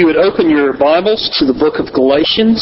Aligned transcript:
you 0.00 0.06
would 0.06 0.16
open 0.16 0.48
your 0.48 0.72
Bibles 0.72 1.28
to 1.38 1.44
the 1.44 1.52
book 1.52 1.78
of 1.78 1.92
Galatians, 1.92 2.56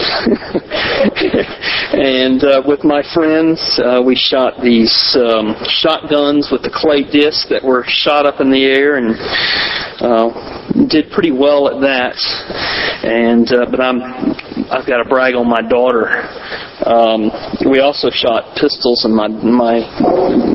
and 1.93 2.43
uh, 2.43 2.61
with 2.65 2.83
my 2.83 3.03
friends, 3.13 3.79
uh, 3.83 4.01
we 4.01 4.15
shot 4.15 4.61
these 4.61 5.17
um, 5.19 5.55
shotguns 5.67 6.49
with 6.51 6.63
the 6.63 6.71
clay 6.73 7.03
discs 7.03 7.47
that 7.49 7.63
were 7.63 7.83
shot 7.87 8.25
up 8.25 8.41
in 8.41 8.49
the 8.51 8.63
air, 8.65 8.97
and 8.97 9.15
uh, 10.01 10.29
did 10.89 11.11
pretty 11.11 11.31
well 11.31 11.69
at 11.69 11.81
that. 11.81 12.17
And 13.03 13.51
uh, 13.51 13.65
but 13.69 13.79
I'm 13.79 14.01
I've 14.71 14.87
got 14.87 15.03
to 15.03 15.09
brag 15.09 15.35
on 15.35 15.47
my 15.47 15.61
daughter. 15.61 16.09
Um, 16.85 17.29
we 17.69 17.79
also 17.79 18.09
shot 18.09 18.55
pistols, 18.57 19.05
and 19.05 19.13
my 19.13 19.27
my 19.27 19.85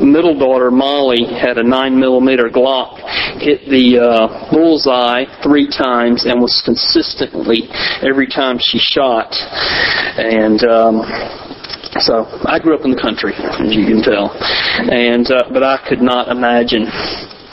middle 0.03 0.37
daughter 0.37 0.71
Molly 0.71 1.25
had 1.25 1.57
a 1.57 1.63
nine 1.63 1.99
millimeter 1.99 2.49
Glock, 2.49 2.99
hit 3.39 3.69
the 3.69 3.99
uh, 3.99 4.51
bullseye 4.51 5.25
three 5.43 5.67
times, 5.69 6.25
and 6.25 6.41
was 6.41 6.61
consistently 6.65 7.69
every 8.01 8.27
time 8.27 8.57
she 8.59 8.79
shot. 8.79 9.31
And 10.17 10.63
um, 10.65 11.01
so 12.01 12.25
I 12.45 12.59
grew 12.59 12.75
up 12.75 12.85
in 12.85 12.91
the 12.91 13.01
country, 13.01 13.33
as 13.33 13.75
you 13.75 13.85
can 13.85 14.01
tell, 14.01 14.35
and 14.91 15.29
uh, 15.31 15.49
but 15.51 15.63
I 15.63 15.77
could 15.87 16.01
not 16.01 16.27
imagine 16.29 16.85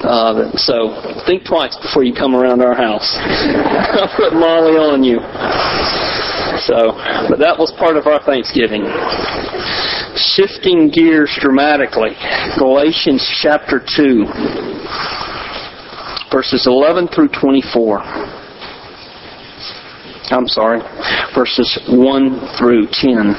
uh, 0.05 0.53
so 0.57 0.93
think 1.27 1.45
twice 1.45 1.77
before 1.81 2.05
you 2.05 2.13
come 2.13 2.35
around 2.35 2.61
our 2.61 2.75
house. 2.75 3.17
I'll 3.21 4.15
put 4.17 4.35
Molly 4.35 4.77
on 4.77 5.03
you. 5.03 5.21
So, 6.69 6.93
but 7.29 7.39
that 7.39 7.57
was 7.59 7.73
part 7.79 7.97
of 7.97 8.07
our 8.07 8.23
Thanksgiving. 8.23 8.85
Shifting 10.17 10.91
gears 10.91 11.33
dramatically. 11.41 12.13
Galatians 12.59 13.25
chapter 13.43 13.81
2, 13.81 14.25
verses 16.31 16.67
11 16.67 17.09
through 17.09 17.29
24. 17.29 18.36
I'm 20.31 20.49
sorry, 20.49 20.81
verses 21.35 21.79
1 21.89 22.59
through 22.59 22.89
10. 22.91 23.35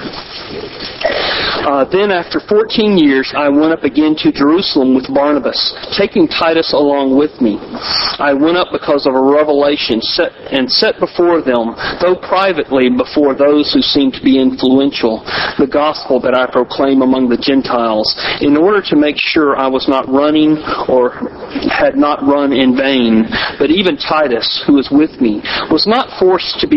Uh, 1.68 1.84
then, 1.92 2.12
after 2.12 2.40
14 2.40 2.98
years, 2.98 3.34
I 3.36 3.50
went 3.50 3.74
up 3.74 3.84
again 3.84 4.16
to 4.24 4.32
Jerusalem 4.32 4.96
with 4.96 5.12
Barnabas, 5.14 5.60
taking 5.98 6.28
Titus 6.28 6.72
along 6.72 7.18
with 7.18 7.42
me. 7.42 7.60
I 8.24 8.32
went 8.32 8.56
up 8.56 8.72
because 8.72 9.06
of 9.06 9.16
a 9.16 9.22
revelation 9.22 10.00
set, 10.00 10.32
and 10.48 10.72
set 10.72 10.96
before 11.00 11.44
them, 11.44 11.76
though 12.00 12.16
privately 12.16 12.88
before 12.88 13.36
those 13.36 13.74
who 13.74 13.82
seemed 13.82 14.14
to 14.14 14.24
be 14.24 14.40
influential, 14.40 15.28
the 15.60 15.68
gospel 15.68 16.22
that 16.22 16.34
I 16.34 16.48
proclaim 16.48 17.02
among 17.02 17.28
the 17.28 17.38
Gentiles, 17.38 18.16
in 18.40 18.56
order 18.56 18.82
to 18.88 18.96
make 18.96 19.20
sure 19.20 19.58
I 19.60 19.68
was 19.68 19.92
not 19.92 20.08
running 20.08 20.56
or 20.88 21.20
had 21.68 22.00
not 22.00 22.24
run 22.24 22.54
in 22.54 22.80
vain. 22.80 23.28
But 23.60 23.72
even 23.72 23.98
Titus, 23.98 24.64
who 24.66 24.80
was 24.80 24.88
with 24.88 25.20
me, 25.20 25.44
was 25.68 25.84
not 25.84 26.16
forced 26.16 26.64
to 26.64 26.68
be 26.68 26.77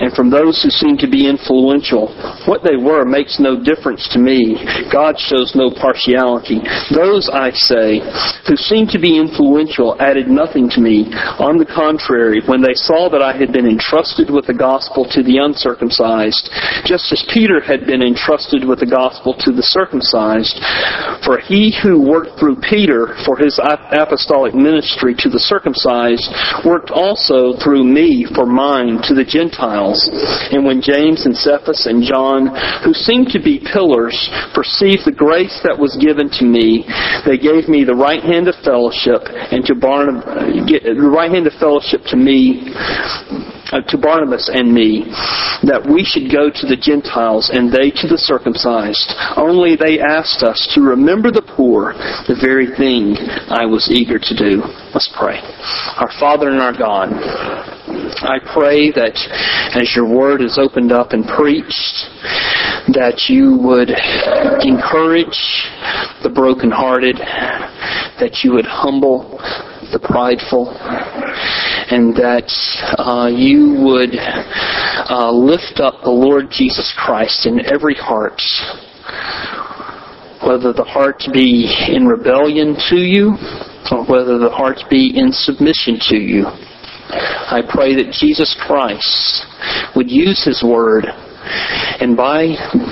and 0.00 0.14
from 0.14 0.30
those 0.30 0.62
who 0.62 0.70
seem 0.70 0.96
to 0.98 1.10
be 1.10 1.28
influential. 1.28 2.14
What 2.46 2.62
they 2.62 2.76
were 2.76 3.04
makes 3.04 3.38
no 3.38 3.58
difference 3.58 4.08
to 4.14 4.18
me. 4.18 4.56
God 4.92 5.18
shows 5.18 5.52
no 5.54 5.70
partiality. 5.74 6.62
Those, 6.94 7.28
I 7.32 7.50
say, 7.50 8.00
who 8.46 8.56
seem 8.56 8.86
to 8.94 8.98
be 8.98 9.18
influential 9.18 9.96
added 10.00 10.28
nothing 10.28 10.70
to 10.70 10.80
me. 10.80 11.10
On 11.42 11.58
the 11.58 11.66
contrary, 11.66 12.42
when 12.46 12.62
they 12.62 12.74
saw 12.74 13.10
that 13.10 13.22
I 13.22 13.36
had 13.36 13.52
been 13.52 13.66
entrusted 13.66 14.30
with 14.30 14.46
the 14.46 14.54
gospel 14.54 15.04
to 15.10 15.22
the 15.22 15.38
uncircumcised, 15.38 16.50
just 16.86 17.10
as 17.12 17.26
Peter 17.32 17.60
had 17.60 17.86
been 17.86 18.02
entrusted 18.02 18.62
with 18.66 18.80
the 18.80 18.88
gospel 18.88 19.34
to 19.44 19.50
the 19.50 19.66
circumcised, 19.66 20.56
for 21.28 21.36
he 21.36 21.76
who 21.84 22.00
worked 22.00 22.40
through 22.40 22.56
Peter 22.56 23.12
for 23.28 23.36
his 23.36 23.60
apostolic 23.60 24.54
ministry 24.54 25.12
to 25.12 25.28
the 25.28 25.38
circumcised 25.38 26.24
worked 26.64 26.88
also 26.88 27.52
through 27.60 27.84
me 27.84 28.24
for 28.34 28.46
mine 28.46 28.96
to 29.04 29.12
the 29.12 29.28
Gentiles. 29.28 30.08
And 30.48 30.64
when 30.64 30.80
James 30.80 31.28
and 31.28 31.36
Cephas 31.36 31.84
and 31.84 32.00
John, 32.00 32.48
who 32.80 32.96
seemed 32.96 33.28
to 33.36 33.44
be 33.44 33.60
pillars, 33.60 34.16
perceived 34.56 35.04
the 35.04 35.12
grace 35.12 35.60
that 35.68 35.76
was 35.76 36.00
given 36.00 36.32
to 36.40 36.48
me, 36.48 36.88
they 37.28 37.36
gave 37.36 37.68
me 37.68 37.84
the 37.84 37.92
right 37.92 38.24
hand 38.24 38.48
of 38.48 38.56
fellowship 38.64 39.20
and 39.28 39.60
to 39.68 39.76
Barnabas, 39.76 40.24
the 40.24 41.12
right 41.12 41.30
hand 41.30 41.46
of 41.46 41.52
fellowship 41.60 42.08
to 42.08 42.16
me 42.16 42.72
uh, 43.72 43.80
to 43.82 43.98
Barnabas 43.98 44.50
and 44.52 44.72
me 44.72 45.04
that 45.66 45.82
we 45.84 46.04
should 46.04 46.30
go 46.30 46.50
to 46.50 46.64
the 46.66 46.76
Gentiles 46.76 47.50
and 47.52 47.72
they 47.72 47.90
to 47.90 48.06
the 48.06 48.18
circumcised. 48.18 49.12
Only 49.36 49.76
they 49.76 49.98
asked 49.98 50.42
us 50.42 50.70
to 50.74 50.80
remember 50.80 51.30
the 51.30 51.42
poor, 51.42 51.92
the 52.26 52.38
very 52.38 52.70
thing 52.78 53.16
I 53.50 53.66
was 53.66 53.90
eager 53.90 54.18
to 54.18 54.34
do. 54.36 54.62
Let's 54.94 55.10
pray. 55.12 55.40
Our 55.98 56.10
Father 56.18 56.48
and 56.48 56.60
our 56.60 56.72
God, 56.72 57.10
I 57.12 58.38
pray 58.52 58.90
that 58.92 59.16
as 59.74 59.94
your 59.94 60.08
word 60.08 60.40
is 60.42 60.58
opened 60.58 60.92
up 60.92 61.12
and 61.12 61.26
preached, 61.26 62.08
that 62.94 63.28
you 63.28 63.58
would 63.60 63.90
encourage 64.64 65.36
the 66.22 66.30
brokenhearted, 66.30 67.16
that 67.18 68.40
you 68.42 68.52
would 68.52 68.66
humble 68.66 69.38
the 69.92 69.98
prideful, 69.98 70.70
and 71.90 72.14
that 72.16 72.48
uh, 72.98 73.28
you 73.28 73.76
would 73.80 74.14
uh, 74.16 75.30
lift 75.32 75.80
up 75.80 76.02
the 76.02 76.10
Lord 76.10 76.50
Jesus 76.50 76.92
Christ 76.96 77.46
in 77.46 77.64
every 77.66 77.94
heart, 77.94 78.40
whether 80.46 80.72
the 80.72 80.84
heart 80.84 81.22
be 81.32 81.68
in 81.88 82.06
rebellion 82.06 82.76
to 82.90 82.96
you 82.96 83.36
or 83.90 84.04
whether 84.04 84.38
the 84.38 84.50
heart 84.50 84.78
be 84.90 85.12
in 85.16 85.32
submission 85.32 85.98
to 86.08 86.16
you. 86.16 86.44
I 87.08 87.62
pray 87.66 87.94
that 87.96 88.12
Jesus 88.12 88.54
Christ 88.60 89.46
would 89.96 90.10
use 90.10 90.44
His 90.44 90.62
Word 90.62 91.06
and 92.00 92.16
by 92.16 92.48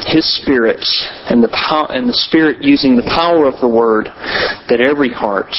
His 0.07 0.25
Spirit 0.41 0.85
and 1.29 1.43
the 1.43 1.53
power, 1.53 1.87
and 1.91 2.09
the 2.09 2.15
Spirit 2.15 2.63
using 2.63 2.97
the 2.97 3.03
power 3.03 3.47
of 3.47 3.61
the 3.61 3.69
Word, 3.69 4.07
that 4.69 4.81
every 4.81 5.13
heart 5.13 5.53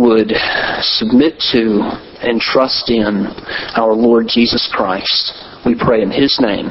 would 0.00 0.32
submit 0.80 1.42
to 1.52 1.82
and 2.22 2.40
trust 2.40 2.90
in 2.90 3.26
our 3.74 3.92
Lord 3.92 4.26
Jesus 4.28 4.68
Christ. 4.72 5.32
We 5.66 5.74
pray 5.74 6.02
in 6.02 6.10
His 6.10 6.38
name. 6.40 6.70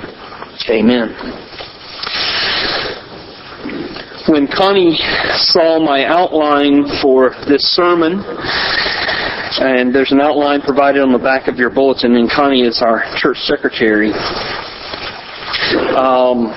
Amen. 0.70 1.14
When 4.28 4.48
Connie 4.48 4.98
saw 5.36 5.80
my 5.80 6.04
outline 6.06 6.84
for 7.02 7.32
this 7.48 7.64
sermon, 7.76 8.24
and 9.60 9.96
there's 9.96 10.12
an 10.12 10.20
outline 10.20 10.62
provided 10.62 11.02
on 11.02 11.14
the 11.14 11.18
back 11.18 11.48
of 11.48 11.56
your 11.58 11.70
bulletin, 11.70 12.16
and 12.16 12.30
Connie 12.30 12.62
is 12.62 12.82
our 12.82 13.04
church 13.16 13.38
secretary. 13.38 14.12
Um, 15.96 16.52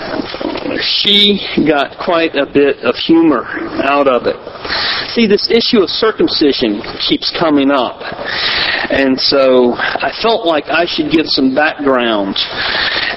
she 0.79 1.41
got 1.67 1.97
quite 1.99 2.35
a 2.37 2.47
bit 2.47 2.79
of 2.85 2.95
humor 2.97 3.45
out 3.83 4.07
of 4.07 4.27
it. 4.27 4.37
See, 5.11 5.27
this 5.27 5.51
issue 5.51 5.83
of 5.83 5.91
circumcision 5.91 6.83
keeps 7.09 7.33
coming 7.39 7.71
up. 7.71 7.99
And 8.91 9.19
so 9.19 9.75
I 9.75 10.13
felt 10.23 10.47
like 10.47 10.67
I 10.67 10.87
should 10.87 11.11
give 11.11 11.27
some 11.27 11.55
background. 11.55 12.37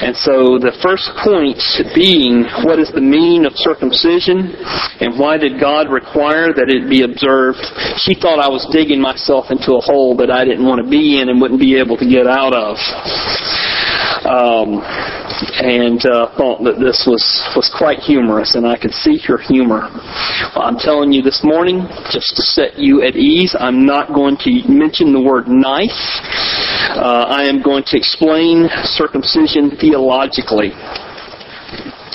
And 0.02 0.16
so 0.18 0.58
the 0.60 0.74
first 0.82 1.10
point 1.24 1.62
being, 1.96 2.44
what 2.66 2.80
is 2.80 2.92
the 2.92 3.02
meaning 3.02 3.46
of 3.46 3.54
circumcision? 3.56 4.52
And 5.00 5.20
why 5.20 5.38
did 5.38 5.60
God 5.60 5.90
require 5.90 6.52
that 6.54 6.68
it 6.68 6.90
be 6.90 7.04
observed? 7.04 7.62
She 8.02 8.14
thought 8.14 8.40
I 8.40 8.50
was 8.50 8.68
digging 8.74 9.00
myself 9.00 9.48
into 9.50 9.76
a 9.78 9.82
hole 9.82 10.18
that 10.18 10.32
I 10.32 10.46
didn't 10.46 10.66
want 10.66 10.84
to 10.84 10.90
be 10.90 11.22
in 11.22 11.30
and 11.30 11.40
wouldn't 11.40 11.62
be 11.62 11.78
able 11.78 11.98
to 11.98 12.08
get 12.10 12.28
out 12.28 12.54
of. 12.54 12.76
Um, 14.26 14.82
and 15.62 16.06
uh, 16.06 16.36
thought 16.38 16.64
that 16.64 16.80
this 16.80 17.06
was, 17.08 17.24
was 17.56 17.72
quite 17.76 18.00
humorous, 18.00 18.56
and 18.56 18.66
I 18.66 18.78
could 18.78 18.94
see 18.94 19.20
your 19.28 19.38
humor. 19.38 19.90
Well, 20.56 20.66
I'm 20.66 20.78
telling 20.78 21.12
you 21.12 21.22
this 21.22 21.42
morning, 21.44 21.88
just 22.12 22.36
to 22.36 22.42
set 22.42 22.78
you 22.80 23.04
at 23.04 23.16
ease, 23.16 23.56
I'm 23.60 23.86
not 23.86 24.14
going 24.14 24.38
to 24.46 24.52
mention 24.68 25.14
the 25.14 25.22
word 25.22 25.48
knife. 25.48 26.02
Uh, 26.96 27.26
I 27.28 27.44
am 27.44 27.62
going 27.62 27.84
to 27.88 27.98
explain 27.98 28.70
circumcision 28.84 29.72
theologically. 29.80 30.72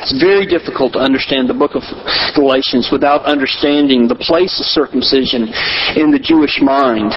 It's 0.09 0.25
very 0.25 0.49
difficult 0.49 0.97
to 0.97 1.05
understand 1.05 1.53
the 1.53 1.61
book 1.61 1.77
of 1.77 1.85
Galatians 2.33 2.89
without 2.89 3.29
understanding 3.29 4.09
the 4.09 4.17
place 4.17 4.57
of 4.57 4.65
circumcision 4.65 5.53
in 6.01 6.09
the 6.09 6.17
Jewish 6.17 6.65
mind. 6.65 7.13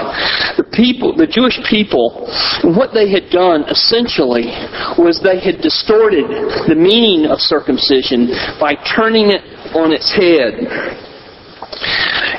The 0.59 0.67
people, 0.75 1.15
the 1.15 1.23
Jewish 1.23 1.55
people, 1.71 2.27
what 2.75 2.91
they 2.91 3.07
had 3.07 3.31
done 3.31 3.63
essentially 3.71 4.51
was 4.99 5.23
they 5.23 5.39
had 5.39 5.63
distorted 5.63 6.27
the 6.67 6.75
meaning 6.75 7.31
of 7.31 7.39
circumcision 7.39 8.27
by 8.59 8.75
turning 8.83 9.31
it 9.31 9.39
on 9.71 9.95
its 9.95 10.11
head. 10.11 10.51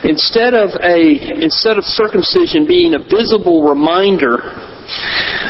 Instead 0.05 0.52
of 0.52 0.76
a 0.84 1.16
instead 1.40 1.81
of 1.81 1.84
circumcision 1.88 2.69
being 2.69 2.93
a 2.93 3.00
visible 3.00 3.64
reminder 3.64 4.37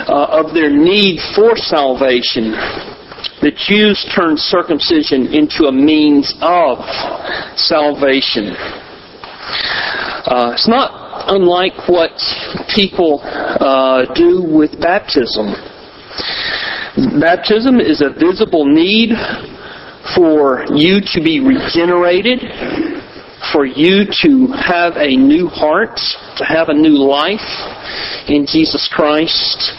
uh, 0.06 0.38
of 0.38 0.54
their 0.54 0.70
need 0.70 1.18
for 1.34 1.56
salvation, 1.56 2.54
the 3.40 3.50
Jews 3.50 4.04
turned 4.14 4.38
circumcision 4.38 5.32
into 5.34 5.64
a 5.64 5.72
means 5.72 6.34
of 6.40 6.78
salvation. 7.56 8.54
Uh, 10.24 10.52
it's 10.54 10.68
not 10.68 11.02
unlike 11.28 11.88
what 11.88 12.12
people 12.74 13.20
uh, 13.22 14.06
do 14.14 14.42
with 14.42 14.80
baptism. 14.80 15.54
Baptism 17.20 17.80
is 17.80 18.00
a 18.00 18.10
visible 18.10 18.64
need 18.64 19.10
for 20.14 20.64
you 20.74 21.00
to 21.00 21.22
be 21.22 21.40
regenerated, 21.40 22.40
for 23.52 23.66
you 23.66 24.04
to 24.22 24.46
have 24.56 24.96
a 24.96 25.16
new 25.16 25.46
heart, 25.46 26.00
to 26.38 26.44
have 26.44 26.68
a 26.68 26.74
new 26.74 26.96
life 26.96 27.40
in 28.28 28.46
Jesus 28.46 28.88
Christ. 28.92 29.72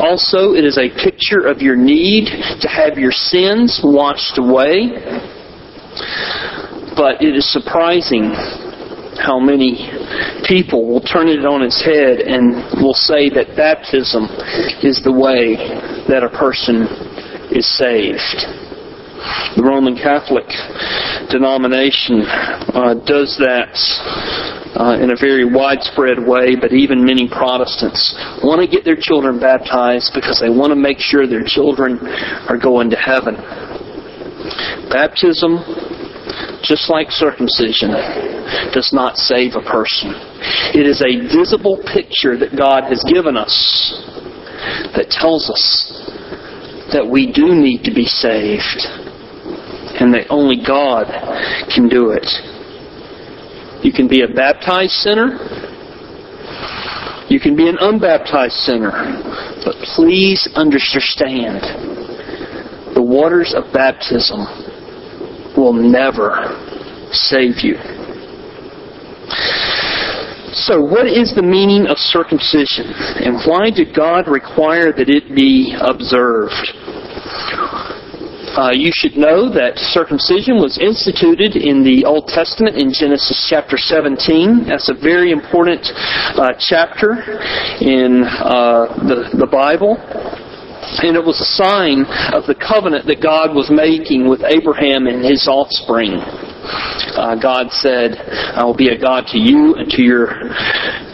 Also, 0.00 0.54
it 0.54 0.64
is 0.64 0.78
a 0.78 0.88
picture 0.88 1.46
of 1.46 1.60
your 1.60 1.76
need 1.76 2.26
to 2.60 2.68
have 2.68 2.98
your 2.98 3.12
sins 3.12 3.80
washed 3.84 4.38
away. 4.38 4.90
But 6.96 7.22
it 7.22 7.36
is 7.36 7.50
surprising 7.52 8.32
how 9.20 9.38
many 9.38 9.90
people 10.48 10.88
will 10.88 11.00
turn 11.00 11.28
it 11.28 11.44
on 11.44 11.62
its 11.62 11.84
head 11.84 12.20
and 12.20 12.82
will 12.82 12.94
say 12.94 13.28
that 13.30 13.54
baptism 13.56 14.24
is 14.82 15.02
the 15.04 15.12
way 15.12 15.56
that 16.08 16.22
a 16.24 16.30
person 16.30 16.88
is 17.52 17.68
saved. 17.76 18.59
The 19.56 19.66
Roman 19.66 19.96
Catholic 19.96 20.46
denomination 21.26 22.22
uh, 22.22 22.94
does 23.02 23.34
that 23.42 23.74
uh, 24.78 24.94
in 25.02 25.10
a 25.10 25.18
very 25.18 25.42
widespread 25.42 26.22
way, 26.22 26.54
but 26.54 26.70
even 26.70 27.02
many 27.02 27.26
Protestants 27.26 28.14
want 28.46 28.62
to 28.62 28.70
get 28.70 28.86
their 28.86 28.94
children 28.94 29.42
baptized 29.42 30.14
because 30.14 30.38
they 30.38 30.50
want 30.50 30.70
to 30.70 30.78
make 30.78 31.02
sure 31.02 31.26
their 31.26 31.42
children 31.42 31.98
are 32.46 32.58
going 32.58 32.94
to 32.94 32.96
heaven. 32.96 33.34
Baptism, 34.86 35.58
just 36.62 36.86
like 36.86 37.10
circumcision, 37.10 37.90
does 38.70 38.94
not 38.94 39.18
save 39.18 39.58
a 39.58 39.66
person. 39.66 40.14
It 40.78 40.86
is 40.86 41.02
a 41.02 41.26
visible 41.26 41.82
picture 41.90 42.38
that 42.38 42.54
God 42.54 42.86
has 42.86 43.02
given 43.02 43.36
us 43.36 43.50
that 44.94 45.10
tells 45.10 45.50
us 45.50 45.90
that 46.94 47.02
we 47.02 47.26
do 47.26 47.50
need 47.50 47.82
to 47.82 47.94
be 47.94 48.06
saved 48.06 49.09
and 50.00 50.12
that 50.14 50.26
only 50.30 50.56
God 50.66 51.06
can 51.72 51.88
do 51.88 52.10
it. 52.10 52.26
You 53.84 53.92
can 53.92 54.08
be 54.08 54.22
a 54.22 54.28
baptized 54.28 54.92
sinner. 54.92 55.38
You 57.28 57.38
can 57.38 57.54
be 57.56 57.68
an 57.68 57.76
unbaptized 57.80 58.56
sinner. 58.56 58.90
But 59.64 59.76
please 59.94 60.48
understand 60.54 61.62
the 62.94 63.02
waters 63.02 63.54
of 63.54 63.72
baptism 63.72 64.40
will 65.56 65.72
never 65.72 66.48
save 67.12 67.60
you. 67.62 67.76
So, 70.52 70.82
what 70.82 71.06
is 71.06 71.32
the 71.34 71.42
meaning 71.42 71.86
of 71.86 71.96
circumcision? 71.96 72.90
And 73.22 73.40
why 73.46 73.70
did 73.70 73.94
God 73.94 74.26
require 74.26 74.92
that 74.92 75.08
it 75.08 75.34
be 75.34 75.76
observed? 75.80 76.74
Uh, 78.50 78.72
you 78.74 78.90
should 78.92 79.16
know 79.16 79.46
that 79.46 79.78
circumcision 79.78 80.58
was 80.58 80.74
instituted 80.74 81.54
in 81.54 81.86
the 81.86 82.04
Old 82.04 82.26
Testament 82.26 82.74
in 82.74 82.90
Genesis 82.92 83.46
chapter 83.48 83.78
17. 83.78 84.66
That's 84.66 84.90
a 84.90 84.94
very 84.94 85.30
important 85.30 85.86
uh, 86.34 86.58
chapter 86.58 87.22
in 87.78 88.26
uh, 88.26 88.90
the, 89.06 89.38
the 89.38 89.46
Bible. 89.46 90.02
And 90.98 91.14
it 91.14 91.22
was 91.22 91.38
a 91.38 91.46
sign 91.46 92.02
of 92.34 92.50
the 92.50 92.58
covenant 92.58 93.06
that 93.06 93.22
God 93.22 93.54
was 93.54 93.70
making 93.70 94.26
with 94.26 94.42
Abraham 94.42 95.06
and 95.06 95.22
his 95.22 95.46
offspring. 95.46 96.18
Uh, 97.20 97.36
God 97.36 97.70
said, 97.70 98.16
"I 98.56 98.64
will 98.64 98.74
be 98.74 98.88
a 98.88 98.98
God 98.98 99.26
to 99.28 99.38
you 99.38 99.74
and 99.74 99.90
to 99.90 100.02
your 100.02 100.26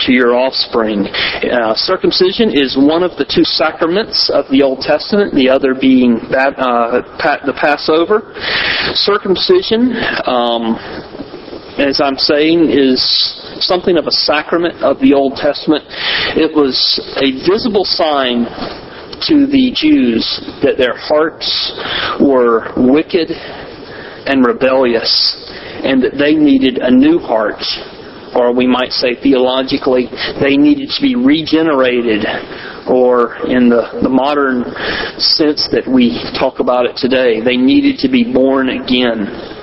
to 0.06 0.12
your 0.12 0.36
offspring." 0.36 1.08
Uh, 1.08 1.74
circumcision 1.74 2.50
is 2.54 2.76
one 2.76 3.02
of 3.02 3.16
the 3.16 3.24
two 3.24 3.42
sacraments 3.42 4.30
of 4.30 4.48
the 4.48 4.62
Old 4.62 4.80
Testament. 4.80 5.34
The 5.34 5.48
other 5.48 5.74
being 5.74 6.20
uh, 6.30 7.02
the 7.44 7.54
Passover. 7.58 8.32
Circumcision. 8.94 9.96
Um, 10.26 10.78
as 11.76 12.00
I'm 12.00 12.16
saying, 12.16 12.70
is 12.70 13.02
something 13.60 13.98
of 13.98 14.06
a 14.06 14.12
sacrament 14.12 14.82
of 14.82 15.00
the 15.00 15.12
Old 15.12 15.34
Testament. 15.34 15.84
It 16.38 16.54
was 16.54 16.72
a 17.18 17.34
visible 17.50 17.84
sign 17.84 18.46
to 19.26 19.46
the 19.46 19.72
Jews 19.74 20.22
that 20.62 20.78
their 20.78 20.96
hearts 20.96 21.50
were 22.20 22.72
wicked 22.76 23.32
and 23.32 24.46
rebellious 24.46 25.46
and 25.84 26.02
that 26.02 26.16
they 26.18 26.34
needed 26.34 26.78
a 26.78 26.90
new 26.90 27.18
heart. 27.18 27.62
Or 28.34 28.52
we 28.52 28.66
might 28.66 28.92
say 28.92 29.14
theologically, 29.14 30.08
they 30.40 30.56
needed 30.56 30.90
to 30.90 31.00
be 31.00 31.16
regenerated, 31.16 32.26
or 32.84 33.36
in 33.48 33.70
the, 33.70 34.00
the 34.02 34.12
modern 34.12 34.64
sense 35.16 35.68
that 35.72 35.88
we 35.88 36.20
talk 36.38 36.60
about 36.60 36.84
it 36.84 36.96
today, 36.96 37.40
they 37.40 37.56
needed 37.56 37.96
to 38.04 38.08
be 38.10 38.28
born 38.28 38.68
again. 38.68 39.55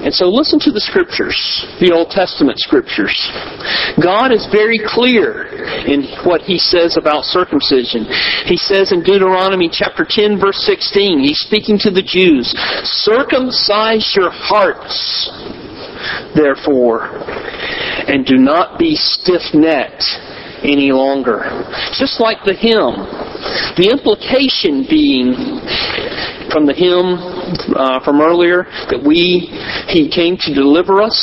And 0.00 0.14
so 0.14 0.32
listen 0.32 0.58
to 0.60 0.72
the 0.72 0.80
scriptures, 0.80 1.36
the 1.80 1.92
Old 1.92 2.08
Testament 2.08 2.58
scriptures. 2.58 3.12
God 4.00 4.32
is 4.32 4.48
very 4.48 4.80
clear 4.80 5.44
in 5.84 6.08
what 6.24 6.40
he 6.40 6.56
says 6.56 6.96
about 6.96 7.28
circumcision. 7.28 8.08
He 8.48 8.56
says 8.56 8.92
in 8.92 9.04
Deuteronomy 9.04 9.68
chapter 9.68 10.06
10 10.08 10.40
verse 10.40 10.56
16, 10.64 11.20
he's 11.20 11.44
speaking 11.44 11.76
to 11.84 11.90
the 11.90 12.00
Jews, 12.00 12.48
circumcise 13.04 14.16
your 14.16 14.32
hearts, 14.32 15.28
therefore, 16.32 17.20
and 18.08 18.24
do 18.24 18.38
not 18.40 18.78
be 18.78 18.96
stiff-necked 18.96 20.04
any 20.64 20.92
longer. 20.92 21.44
Just 21.92 22.20
like 22.20 22.44
the 22.44 22.56
hymn. 22.56 23.04
The 23.76 23.92
implication 23.92 24.84
being 24.88 25.60
from 26.50 26.66
the 26.66 26.74
hymn 26.74 27.16
uh, 27.74 28.02
from 28.04 28.20
earlier 28.20 28.66
that 28.90 29.00
we 29.00 29.48
he 29.88 30.10
came 30.10 30.36
to 30.36 30.54
deliver 30.54 31.00
us. 31.00 31.16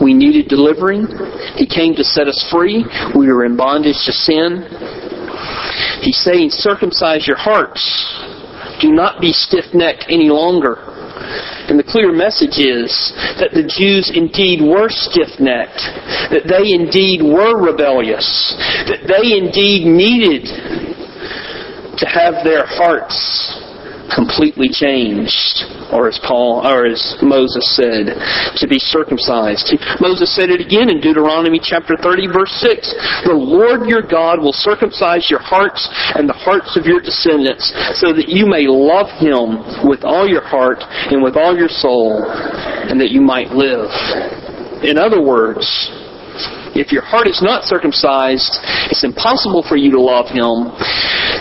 We 0.00 0.14
needed 0.14 0.48
delivering. 0.48 1.06
He 1.56 1.66
came 1.66 1.94
to 1.94 2.04
set 2.04 2.26
us 2.26 2.40
free. 2.50 2.86
We 3.14 3.28
were 3.28 3.44
in 3.44 3.56
bondage 3.56 3.98
to 4.06 4.12
sin. 4.12 4.66
He's 6.00 6.18
saying 6.22 6.50
circumcise 6.50 7.26
your 7.26 7.36
hearts. 7.36 7.84
Do 8.80 8.92
not 8.92 9.20
be 9.20 9.32
stiff-necked 9.32 10.06
any 10.08 10.30
longer. 10.32 10.80
And 11.68 11.78
the 11.78 11.84
clear 11.84 12.10
message 12.10 12.56
is 12.56 13.12
that 13.38 13.52
the 13.52 13.62
Jews 13.62 14.10
indeed 14.14 14.64
were 14.64 14.88
stiff-necked, 14.88 16.32
that 16.32 16.48
they 16.48 16.72
indeed 16.72 17.20
were 17.20 17.60
rebellious, 17.60 18.26
that 18.88 19.04
they 19.04 19.36
indeed 19.36 19.84
needed 19.84 20.48
to 22.00 22.06
have 22.08 22.42
their 22.42 22.64
hearts 22.64 23.59
completely 24.14 24.68
changed, 24.68 25.64
or 25.92 26.08
as 26.08 26.18
Paul 26.22 26.66
or 26.66 26.86
as 26.86 27.16
Moses 27.22 27.64
said, 27.76 28.14
to 28.56 28.66
be 28.68 28.78
circumcised. 28.78 29.72
Moses 30.00 30.34
said 30.34 30.50
it 30.50 30.60
again 30.60 30.90
in 30.90 31.00
Deuteronomy 31.00 31.60
chapter 31.62 31.96
30 31.96 32.26
verse 32.28 32.52
6. 32.60 32.94
The 33.24 33.34
Lord 33.34 33.88
your 33.88 34.02
God 34.02 34.40
will 34.40 34.54
circumcise 34.54 35.30
your 35.30 35.40
hearts 35.40 35.88
and 36.14 36.28
the 36.28 36.36
hearts 36.36 36.76
of 36.76 36.86
your 36.86 37.00
descendants 37.00 37.72
so 37.98 38.12
that 38.12 38.28
you 38.28 38.46
may 38.46 38.66
love 38.66 39.08
him 39.18 39.88
with 39.88 40.04
all 40.04 40.28
your 40.28 40.44
heart 40.44 40.82
and 41.10 41.22
with 41.22 41.36
all 41.36 41.56
your 41.56 41.68
soul 41.70 42.24
and 42.26 43.00
that 43.00 43.10
you 43.10 43.20
might 43.20 43.50
live. 43.50 43.90
In 44.82 44.96
other 44.96 45.22
words, 45.22 45.66
if 46.74 46.92
your 46.92 47.02
heart 47.02 47.26
is 47.26 47.42
not 47.42 47.64
circumcised, 47.64 48.58
it's 48.90 49.04
impossible 49.04 49.64
for 49.66 49.76
you 49.76 49.90
to 49.90 50.00
love 50.00 50.26
Him. 50.30 50.72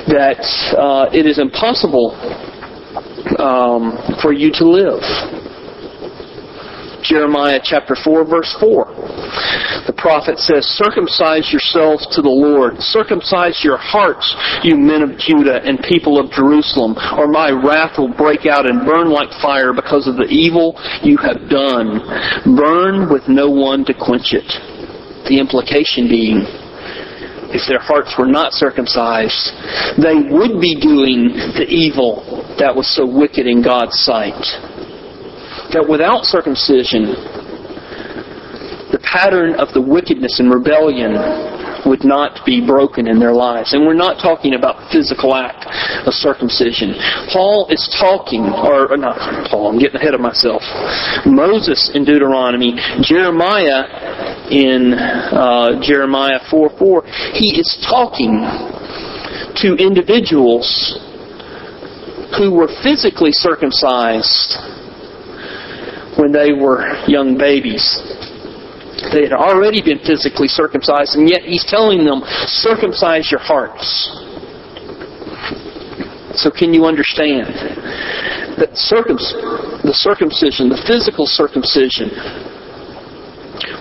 that 0.10 0.42
uh, 0.74 1.06
it 1.14 1.26
is 1.26 1.38
impossible 1.38 2.18
um, 3.40 3.98
for 4.22 4.34
you 4.34 4.52
to 4.54 4.66
live. 4.66 5.02
Jeremiah 7.04 7.60
chapter 7.64 7.96
4 7.96 8.26
verse 8.26 8.56
4. 8.60 8.86
The 9.88 9.98
prophet 9.98 10.38
says, 10.38 10.66
Circumcise 10.78 11.50
yourselves 11.50 12.06
to 12.14 12.22
the 12.22 12.30
Lord. 12.30 12.78
Circumcise 12.80 13.64
your 13.64 13.78
hearts, 13.82 14.30
you 14.62 14.78
men 14.78 15.02
of 15.02 15.18
Judah 15.18 15.64
and 15.64 15.82
people 15.82 16.20
of 16.20 16.30
Jerusalem, 16.30 16.94
or 17.18 17.26
my 17.26 17.50
wrath 17.50 17.98
will 17.98 18.14
break 18.14 18.46
out 18.46 18.70
and 18.70 18.86
burn 18.86 19.10
like 19.10 19.34
fire 19.42 19.74
because 19.74 20.06
of 20.06 20.18
the 20.18 20.30
evil 20.30 20.78
you 21.02 21.18
have 21.18 21.50
done. 21.50 22.06
Burn 22.54 23.10
with 23.10 23.26
no 23.28 23.50
one 23.50 23.86
to 23.86 23.94
quench 23.98 24.38
it. 24.38 24.46
The 25.26 25.42
implication 25.42 26.06
being, 26.10 26.46
if 27.52 27.68
their 27.68 27.80
hearts 27.80 28.14
were 28.18 28.28
not 28.28 28.54
circumcised, 28.54 29.52
they 29.98 30.22
would 30.30 30.62
be 30.62 30.78
doing 30.78 31.34
the 31.58 31.66
evil 31.66 32.46
that 32.60 32.76
was 32.76 32.86
so 32.96 33.06
wicked 33.06 33.48
in 33.48 33.62
God's 33.62 33.98
sight. 34.06 34.38
That 35.74 35.86
without 35.90 36.26
circumcision, 36.26 37.14
the 38.92 39.02
pattern 39.02 39.56
of 39.58 39.74
the 39.74 39.82
wickedness 39.82 40.40
and 40.40 40.54
rebellion 40.54 41.14
would 41.86 42.04
not 42.04 42.46
be 42.46 42.66
broken 42.66 43.08
in 43.08 43.20
their 43.20 43.34
lives. 43.34 43.74
And 43.74 43.86
we're 43.86 43.94
not 43.94 44.22
talking 44.22 44.54
about 44.56 44.92
physical 44.92 45.36
act 45.36 45.66
of 46.08 46.14
circumcision. 46.14 46.96
Paul 47.32 47.68
is 47.70 47.82
talking, 48.00 48.42
or, 48.44 48.96
not 48.98 49.50
Paul, 49.50 49.72
I'm 49.72 49.80
getting 49.80 49.96
ahead 49.96 50.14
of 50.14 50.22
myself. 50.22 50.62
Moses 51.26 51.92
in 51.94 52.06
Deuteronomy, 52.06 52.76
Jeremiah 53.02 53.86
in 54.52 54.94
uh, 54.94 55.80
Jeremiah 55.82 56.40
4 56.50 56.70
4, 56.78 57.04
he 57.34 57.60
is 57.60 57.78
talking 57.88 58.42
to 59.62 59.76
individuals 59.76 61.00
who 62.38 62.54
were 62.54 62.70
physically 62.84 63.32
circumcised 63.32 64.58
when 66.18 66.32
they 66.32 66.54
were 66.54 66.84
young 67.08 67.38
babies. 67.38 67.84
They 69.12 69.24
had 69.24 69.34
already 69.34 69.82
been 69.82 70.00
physically 70.00 70.48
circumcised, 70.48 71.16
and 71.16 71.30
yet 71.30 71.42
he's 71.44 71.66
telling 71.66 72.06
them, 72.06 72.22
circumcise 72.46 73.32
your 73.32 73.40
hearts. 73.40 73.86
So 76.36 76.52
can 76.52 76.74
you 76.74 76.86
understand 76.86 77.48
that 78.60 78.72
the 78.72 79.94
circumcision, 79.94 80.70
the 80.70 80.84
physical 80.86 81.26
circumcision, 81.26 82.12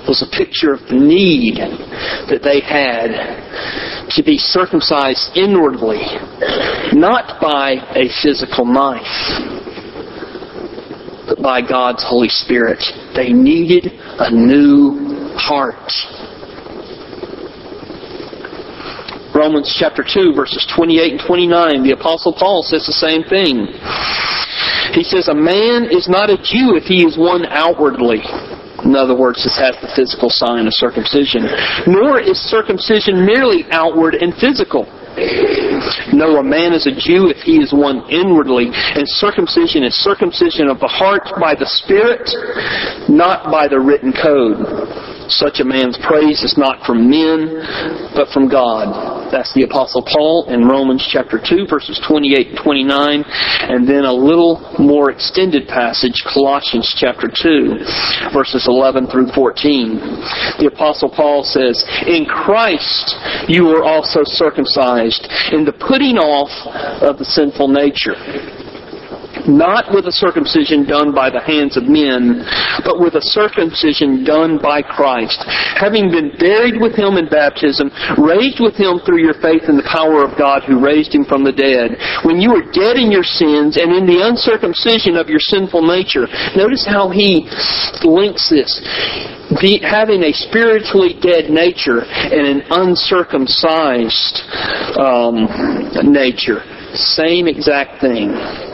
was 0.09 0.23
a 0.23 0.31
picture 0.37 0.73
of 0.73 0.81
the 0.89 0.97
need 0.97 1.59
that 2.31 2.41
they 2.43 2.61
had 2.61 3.13
to 4.17 4.23
be 4.23 4.39
circumcised 4.39 5.37
inwardly, 5.37 6.01
not 6.97 7.41
by 7.41 7.77
a 7.95 8.09
physical 8.23 8.65
knife 8.65 9.59
but 11.29 11.43
by 11.43 11.61
God's 11.61 12.03
Holy 12.03 12.29
Spirit. 12.29 12.83
They 13.15 13.33
needed 13.33 13.93
a 14.19 14.31
new 14.31 15.37
heart. 15.37 15.93
Romans 19.35 19.77
chapter 19.79 20.03
2, 20.03 20.35
verses 20.35 20.67
28 20.75 21.13
and 21.13 21.23
29, 21.25 21.85
the 21.85 21.93
Apostle 21.93 22.33
Paul 22.33 22.65
says 22.65 22.87
the 22.87 22.97
same 22.97 23.23
thing. 23.23 23.71
He 24.97 25.05
says, 25.05 25.29
A 25.29 25.35
man 25.35 25.87
is 25.93 26.09
not 26.09 26.31
a 26.31 26.37
Jew 26.37 26.75
if 26.75 26.85
he 26.85 27.05
is 27.05 27.17
one 27.17 27.47
outwardly. 27.47 28.25
In 28.83 28.97
other 28.97 29.15
words, 29.15 29.45
this 29.45 29.59
has 29.59 29.77
the 29.83 29.93
physical 29.95 30.31
sign 30.31 30.67
of 30.67 30.75
circumcision. 30.75 31.47
Nor 31.87 32.19
is 32.19 32.39
circumcision 32.39 33.27
merely 33.27 33.67
outward 33.71 34.15
and 34.15 34.35
physical. 34.35 34.89
No, 36.13 36.37
a 36.39 36.43
man 36.43 36.73
is 36.73 36.87
a 36.87 36.95
Jew 36.95 37.29
if 37.29 37.43
he 37.43 37.59
is 37.59 37.73
one 37.73 38.05
inwardly, 38.11 38.71
and 38.73 39.05
circumcision 39.07 39.83
is 39.83 39.95
circumcision 39.95 40.69
of 40.69 40.81
the 40.81 40.89
heart 40.89 41.29
by 41.41 41.55
the 41.55 41.67
Spirit, 41.67 42.29
not 43.09 43.51
by 43.51 43.69
the 43.69 43.79
written 43.79 44.13
code. 44.13 44.63
Such 45.29 45.61
a 45.61 45.65
man's 45.65 45.99
praise 46.07 46.43
is 46.43 46.57
not 46.57 46.85
from 46.87 47.11
men, 47.11 47.61
but 48.15 48.29
from 48.31 48.49
God. 48.49 49.18
That's 49.31 49.53
the 49.55 49.65
Apostle 49.65 50.03
Paul 50.03 50.47
in 50.49 50.65
Romans 50.65 51.07
chapter 51.11 51.39
2, 51.39 51.67
verses 51.69 52.01
28 52.07 52.49
and 52.49 52.59
29, 52.59 53.25
and 53.69 53.87
then 53.87 54.05
a 54.05 54.13
little 54.13 54.61
more 54.79 55.11
extended 55.11 55.69
passage, 55.69 56.25
Colossians 56.25 56.89
chapter 56.97 57.29
2, 57.29 58.33
verses 58.33 58.67
11 58.67 59.09
through 59.09 59.29
14. 59.33 60.01
The 60.59 60.71
Apostle 60.73 61.11
Paul 61.11 61.45
says, 61.45 61.85
In 62.07 62.25
Christ 62.25 63.17
you 63.49 63.65
were 63.65 63.85
also 63.85 64.21
circumcised, 64.25 65.29
in 65.53 65.65
the 65.65 65.77
putting 65.77 66.17
off 66.17 66.51
of 67.03 67.19
the 67.19 67.25
sinful 67.25 67.69
nature 67.69 68.17
not 69.47 69.93
with 69.93 70.07
a 70.07 70.13
circumcision 70.13 70.85
done 70.85 71.15
by 71.15 71.31
the 71.31 71.41
hands 71.41 71.77
of 71.77 71.85
men, 71.89 72.45
but 72.85 73.01
with 73.01 73.15
a 73.15 73.25
circumcision 73.33 74.25
done 74.25 74.59
by 74.61 74.83
Christ, 74.83 75.41
having 75.77 76.11
been 76.11 76.33
buried 76.37 76.81
with 76.81 76.97
him 76.97 77.17
in 77.17 77.29
baptism, 77.29 77.91
raised 78.21 78.61
with 78.61 78.77
him 78.77 79.01
through 79.05 79.25
your 79.25 79.37
faith 79.41 79.69
in 79.69 79.77
the 79.77 79.89
power 79.89 80.25
of 80.25 80.37
God 80.37 80.65
who 80.65 80.85
raised 80.85 81.15
him 81.15 81.25
from 81.25 81.45
the 81.45 81.53
dead. 81.53 81.97
When 82.25 82.41
you 82.41 82.53
were 82.53 82.67
dead 82.73 82.97
in 82.97 83.13
your 83.13 83.25
sins 83.25 83.81
and 83.81 83.93
in 83.93 84.05
the 84.05 84.21
uncircumcision 84.21 85.17
of 85.17 85.29
your 85.29 85.41
sinful 85.41 85.87
nature, 85.87 86.29
notice 86.57 86.85
how 86.85 87.09
he 87.09 87.49
links 88.05 88.49
this. 88.53 88.69
The, 89.49 89.81
having 89.81 90.29
a 90.29 90.33
spiritually 90.33 91.17
dead 91.25 91.49
nature 91.49 92.05
and 92.05 92.45
an 92.45 92.63
uncircumcised 92.69 94.45
um, 95.01 95.49
nature. 96.13 96.61
Same 96.93 97.49
exact 97.49 98.01
thing. 98.01 98.68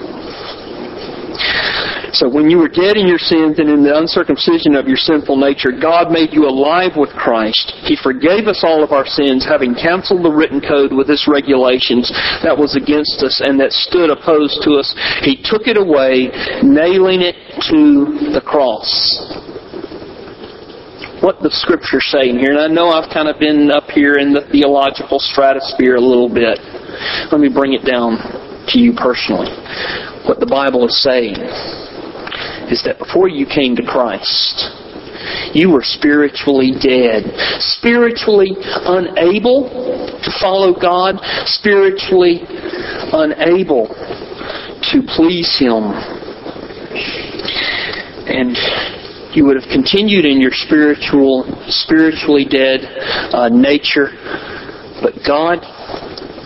So 2.15 2.31
when 2.31 2.49
you 2.49 2.59
were 2.63 2.71
dead 2.71 2.95
in 2.95 3.11
your 3.11 3.19
sins 3.19 3.59
and 3.59 3.67
in 3.67 3.83
the 3.83 3.91
uncircumcision 3.91 4.79
of 4.79 4.87
your 4.87 4.97
sinful 4.97 5.35
nature, 5.35 5.75
God 5.75 6.15
made 6.15 6.31
you 6.31 6.47
alive 6.47 6.95
with 6.95 7.11
Christ. 7.11 7.75
He 7.83 7.99
forgave 7.99 8.47
us 8.47 8.63
all 8.63 8.87
of 8.87 8.95
our 8.95 9.03
sins, 9.03 9.43
having 9.43 9.75
canceled 9.75 10.23
the 10.23 10.31
written 10.31 10.63
code 10.63 10.95
with 10.95 11.11
its 11.11 11.27
regulations 11.27 12.07
that 12.47 12.55
was 12.55 12.79
against 12.79 13.19
us 13.27 13.43
and 13.43 13.59
that 13.59 13.75
stood 13.75 14.15
opposed 14.15 14.63
to 14.63 14.79
us. 14.79 14.95
He 15.27 15.43
took 15.43 15.67
it 15.67 15.75
away, 15.75 16.31
nailing 16.63 17.19
it 17.19 17.35
to 17.75 18.31
the 18.31 18.43
cross 18.43 18.87
what 21.19 21.41
the 21.41 21.49
scripture's 21.51 22.05
saying 22.13 22.39
here. 22.39 22.53
And 22.53 22.61
I 22.61 22.69
know 22.69 22.91
I've 22.91 23.09
kind 23.09 23.33
of 23.33 23.41
been 23.41 23.71
up 23.71 23.89
here 23.89 24.21
in 24.21 24.35
the 24.35 24.45
theological 24.53 25.19
stratosphere 25.19 25.97
a 25.97 26.01
little 26.01 26.29
bit. 26.29 26.61
Let 27.33 27.41
me 27.41 27.49
bring 27.49 27.73
it 27.73 27.83
down 27.89 28.21
to 28.69 28.77
you 28.79 28.93
personally. 28.93 29.49
What 30.29 30.39
the 30.39 30.47
Bible 30.47 30.85
is 30.85 31.03
saying 31.03 31.41
is 32.71 32.83
that 32.85 32.99
before 32.99 33.29
you 33.29 33.47
came 33.47 33.77
to 33.77 33.83
Christ, 33.83 34.71
you 35.55 35.71
were 35.71 35.83
spiritually 35.83 36.73
dead, 36.81 37.25
spiritually 37.61 38.53
unable 38.57 39.69
to 40.23 40.31
follow 40.41 40.79
God, 40.79 41.17
spiritually 41.47 42.43
unable 43.13 43.89
to 44.93 45.03
please 45.17 45.57
Him. 45.59 45.95
And 48.27 48.57
you 49.35 49.45
would 49.47 49.57
have 49.61 49.69
continued 49.71 50.25
in 50.25 50.41
your 50.41 50.53
spiritual, 50.53 51.45
spiritually 51.69 52.45
dead 52.45 52.81
uh, 53.35 53.49
nature. 53.49 54.11
But 55.03 55.15
God 55.27 55.59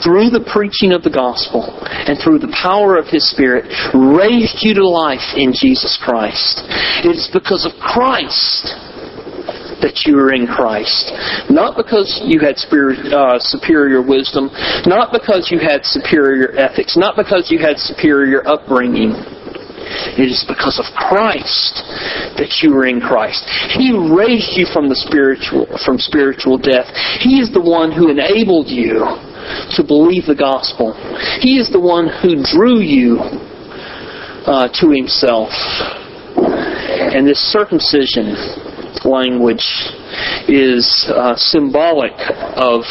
through 0.03 0.31
the 0.31 0.45
preaching 0.53 0.93
of 0.93 1.03
the 1.03 1.13
gospel 1.13 1.65
and 1.85 2.19
through 2.19 2.39
the 2.39 2.53
power 2.55 2.97
of 2.97 3.07
His 3.07 3.29
Spirit, 3.31 3.67
raised 3.95 4.63
you 4.63 4.75
to 4.75 4.87
life 4.87 5.35
in 5.37 5.53
Jesus 5.53 5.99
Christ. 6.01 6.63
It's 7.05 7.29
because 7.33 7.67
of 7.67 7.73
Christ 7.81 8.75
that 9.81 10.03
you 10.07 10.19
are 10.19 10.35
in 10.35 10.47
Christ. 10.47 11.13
Not 11.51 11.77
because 11.77 12.21
you 12.27 12.41
had 12.41 12.59
spirit, 12.59 12.99
uh, 13.13 13.39
superior 13.39 14.03
wisdom, 14.03 14.51
not 14.87 15.13
because 15.13 15.51
you 15.51 15.59
had 15.59 15.85
superior 15.85 16.55
ethics, 16.59 16.97
not 16.97 17.15
because 17.17 17.51
you 17.51 17.59
had 17.59 17.79
superior 17.79 18.47
upbringing. 18.47 19.15
It 20.19 20.29
is 20.29 20.45
because 20.45 20.77
of 20.77 20.85
Christ 20.93 21.81
that 22.37 22.61
you 22.61 22.77
are 22.77 22.87
in 22.87 23.01
Christ. 23.01 23.47
He 23.73 23.95
raised 23.95 24.53
you 24.53 24.67
from 24.69 24.89
the 24.91 24.99
spiritual 24.99 25.65
from 25.81 25.97
spiritual 25.97 26.59
death. 26.59 26.91
He 27.25 27.41
is 27.41 27.49
the 27.55 27.63
one 27.63 27.89
who 27.89 28.11
enabled 28.11 28.69
you 28.69 29.07
to 29.77 29.85
believe 29.85 30.27
the 30.27 30.35
gospel. 30.35 30.95
He 31.41 31.59
is 31.59 31.71
the 31.71 31.81
one 31.81 32.09
who 32.09 32.43
drew 32.43 32.81
you 32.81 33.19
uh, 34.47 34.69
to 34.81 34.91
himself. 34.91 35.53
And 36.37 37.27
this 37.27 37.39
circumcision 37.53 38.35
language 39.05 39.65
is 40.49 41.11
uh, 41.15 41.37
symbolic 41.37 42.13
of, 42.57 42.83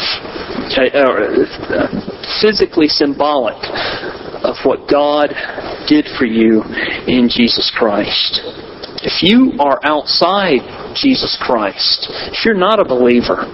uh, 0.77 0.91
physically 2.41 2.87
symbolic 2.87 3.57
of 4.43 4.55
what 4.63 4.87
God 4.89 5.33
did 5.87 6.05
for 6.17 6.25
you 6.25 6.63
in 7.07 7.29
Jesus 7.29 7.71
Christ. 7.75 8.41
If 9.03 9.23
you 9.23 9.53
are 9.59 9.79
outside 9.83 10.61
Jesus 10.95 11.37
Christ, 11.39 12.07
if 12.33 12.45
you're 12.45 12.53
not 12.53 12.79
a 12.79 12.85
believer, 12.85 13.45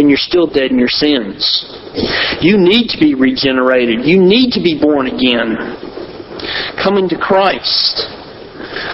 then 0.00 0.08
you're 0.08 0.16
still 0.16 0.46
dead 0.46 0.70
in 0.70 0.78
your 0.78 0.88
sins. 0.88 1.44
You 2.40 2.56
need 2.56 2.88
to 2.88 2.98
be 2.98 3.14
regenerated. 3.14 4.06
You 4.06 4.16
need 4.16 4.50
to 4.52 4.62
be 4.62 4.80
born 4.80 5.08
again. 5.08 5.76
Coming 6.82 7.06
to 7.10 7.18
Christ, 7.20 8.08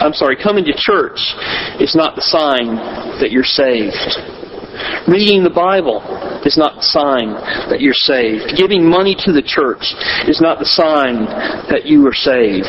I'm 0.03 0.13
sorry, 0.13 0.35
coming 0.35 0.65
to 0.65 0.75
church 0.75 1.21
is 1.79 1.95
not 1.95 2.17
the 2.17 2.27
sign 2.27 2.75
that 3.23 3.31
you're 3.31 3.47
saved. 3.47 4.19
Reading 5.07 5.45
the 5.45 5.55
Bible 5.55 6.03
is 6.45 6.59
not 6.59 6.75
the 6.75 6.83
sign 6.83 7.35
that 7.71 7.81
you're 7.81 7.95
saved. 7.95 8.57
Giving 8.57 8.85
money 8.85 9.15
to 9.21 9.33
the 9.33 9.43
church 9.43 9.95
is 10.27 10.41
not 10.41 10.59
the 10.59 10.67
sign 10.67 11.25
that 11.71 11.87
you 11.87 12.05
are 12.09 12.13
saved. 12.13 12.67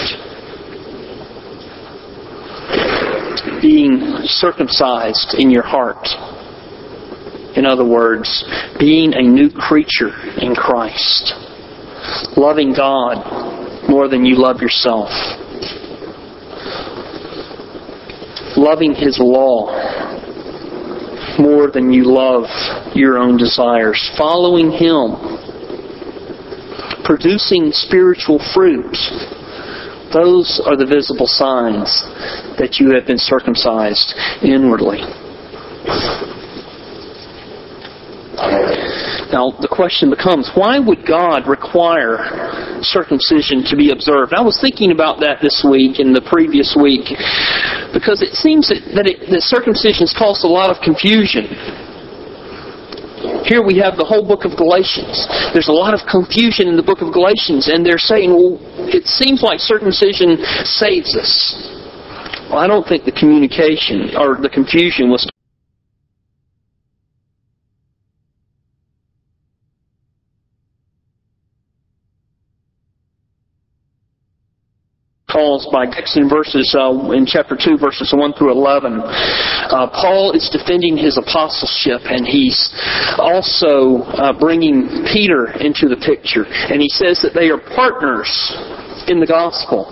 Being 3.63 4.21
circumcised 4.25 5.33
in 5.39 5.49
your 5.49 5.63
heart. 5.63 6.05
In 7.55 7.65
other 7.65 7.85
words, 7.85 8.43
being 8.79 9.13
a 9.13 9.21
new 9.21 9.49
creature 9.49 10.11
in 10.37 10.53
Christ. 10.55 11.33
Loving 12.37 12.73
God 12.73 13.89
more 13.89 14.07
than 14.07 14.25
you 14.25 14.35
love 14.35 14.61
yourself. 14.61 15.09
Loving 18.55 18.93
His 18.93 19.19
law 19.19 19.73
more 21.39 21.69
than 21.69 21.91
you 21.91 22.03
love 22.03 22.45
your 22.95 23.17
own 23.17 23.37
desires. 23.37 24.11
Following 24.17 24.71
Him. 24.71 25.15
Producing 27.03 27.71
spiritual 27.71 28.39
fruit. 28.53 28.97
Those 30.13 30.61
are 30.65 30.75
the 30.75 30.87
visible 30.87 31.27
signs 31.27 32.03
that 32.57 32.77
you 32.79 32.95
have 32.95 33.05
been 33.05 33.17
circumcised 33.17 34.15
inwardly. 34.41 34.99
Now, 39.31 39.51
the 39.59 39.67
question 39.67 40.09
becomes, 40.09 40.47
why 40.55 40.79
would 40.79 41.03
God 41.03 41.51
require 41.51 42.79
circumcision 42.79 43.63
to 43.67 43.75
be 43.75 43.91
observed? 43.91 44.31
I 44.31 44.39
was 44.39 44.55
thinking 44.63 44.91
about 44.95 45.19
that 45.19 45.43
this 45.43 45.67
week 45.67 45.99
and 45.99 46.15
the 46.15 46.23
previous 46.23 46.79
week 46.79 47.11
because 47.91 48.23
it 48.23 48.39
seems 48.39 48.71
that, 48.71 48.79
that, 48.95 49.05
it, 49.07 49.27
that 49.27 49.43
circumcision 49.43 50.07
has 50.07 50.15
caused 50.15 50.47
a 50.47 50.51
lot 50.51 50.71
of 50.71 50.79
confusion. 50.79 51.51
Here 53.43 53.59
we 53.59 53.75
have 53.83 53.99
the 53.99 54.07
whole 54.07 54.23
book 54.23 54.47
of 54.47 54.55
Galatians. 54.55 55.27
There's 55.51 55.67
a 55.67 55.75
lot 55.75 55.91
of 55.91 56.07
confusion 56.07 56.71
in 56.71 56.79
the 56.79 56.85
book 56.85 57.03
of 57.03 57.11
Galatians, 57.11 57.67
and 57.67 57.83
they're 57.83 57.99
saying, 57.99 58.31
well, 58.31 58.59
it 58.87 59.07
seems 59.07 59.43
like 59.43 59.59
circumcision 59.59 60.39
saves 60.63 61.15
us. 61.19 61.35
Well, 62.47 62.59
I 62.63 62.67
don't 62.67 62.87
think 62.87 63.03
the 63.03 63.11
communication 63.11 64.15
or 64.15 64.39
the 64.39 64.47
confusion 64.47 65.11
was 65.11 65.27
caused 75.37 75.69
by 75.69 75.85
in 75.85 76.25
verses 76.25 76.73
uh, 76.73 77.13
in 77.13 77.25
chapter 77.29 77.53
2 77.53 77.77
verses 77.77 78.09
1 78.09 78.33
through 78.33 78.49
11 78.49 78.97
uh, 79.05 79.85
paul 79.93 80.33
is 80.33 80.49
defending 80.49 80.97
his 80.97 81.17
apostleship 81.17 82.01
and 82.09 82.25
he's 82.25 82.73
also 83.21 84.01
uh, 84.17 84.33
bringing 84.33 85.05
peter 85.13 85.53
into 85.61 85.87
the 85.87 85.97
picture. 85.97 86.45
And 86.45 86.81
he 86.81 86.89
says 86.89 87.21
that 87.21 87.33
they 87.33 87.49
are 87.49 87.59
partners 87.59 88.29
in 89.07 89.19
the 89.19 89.27
gospel 89.27 89.85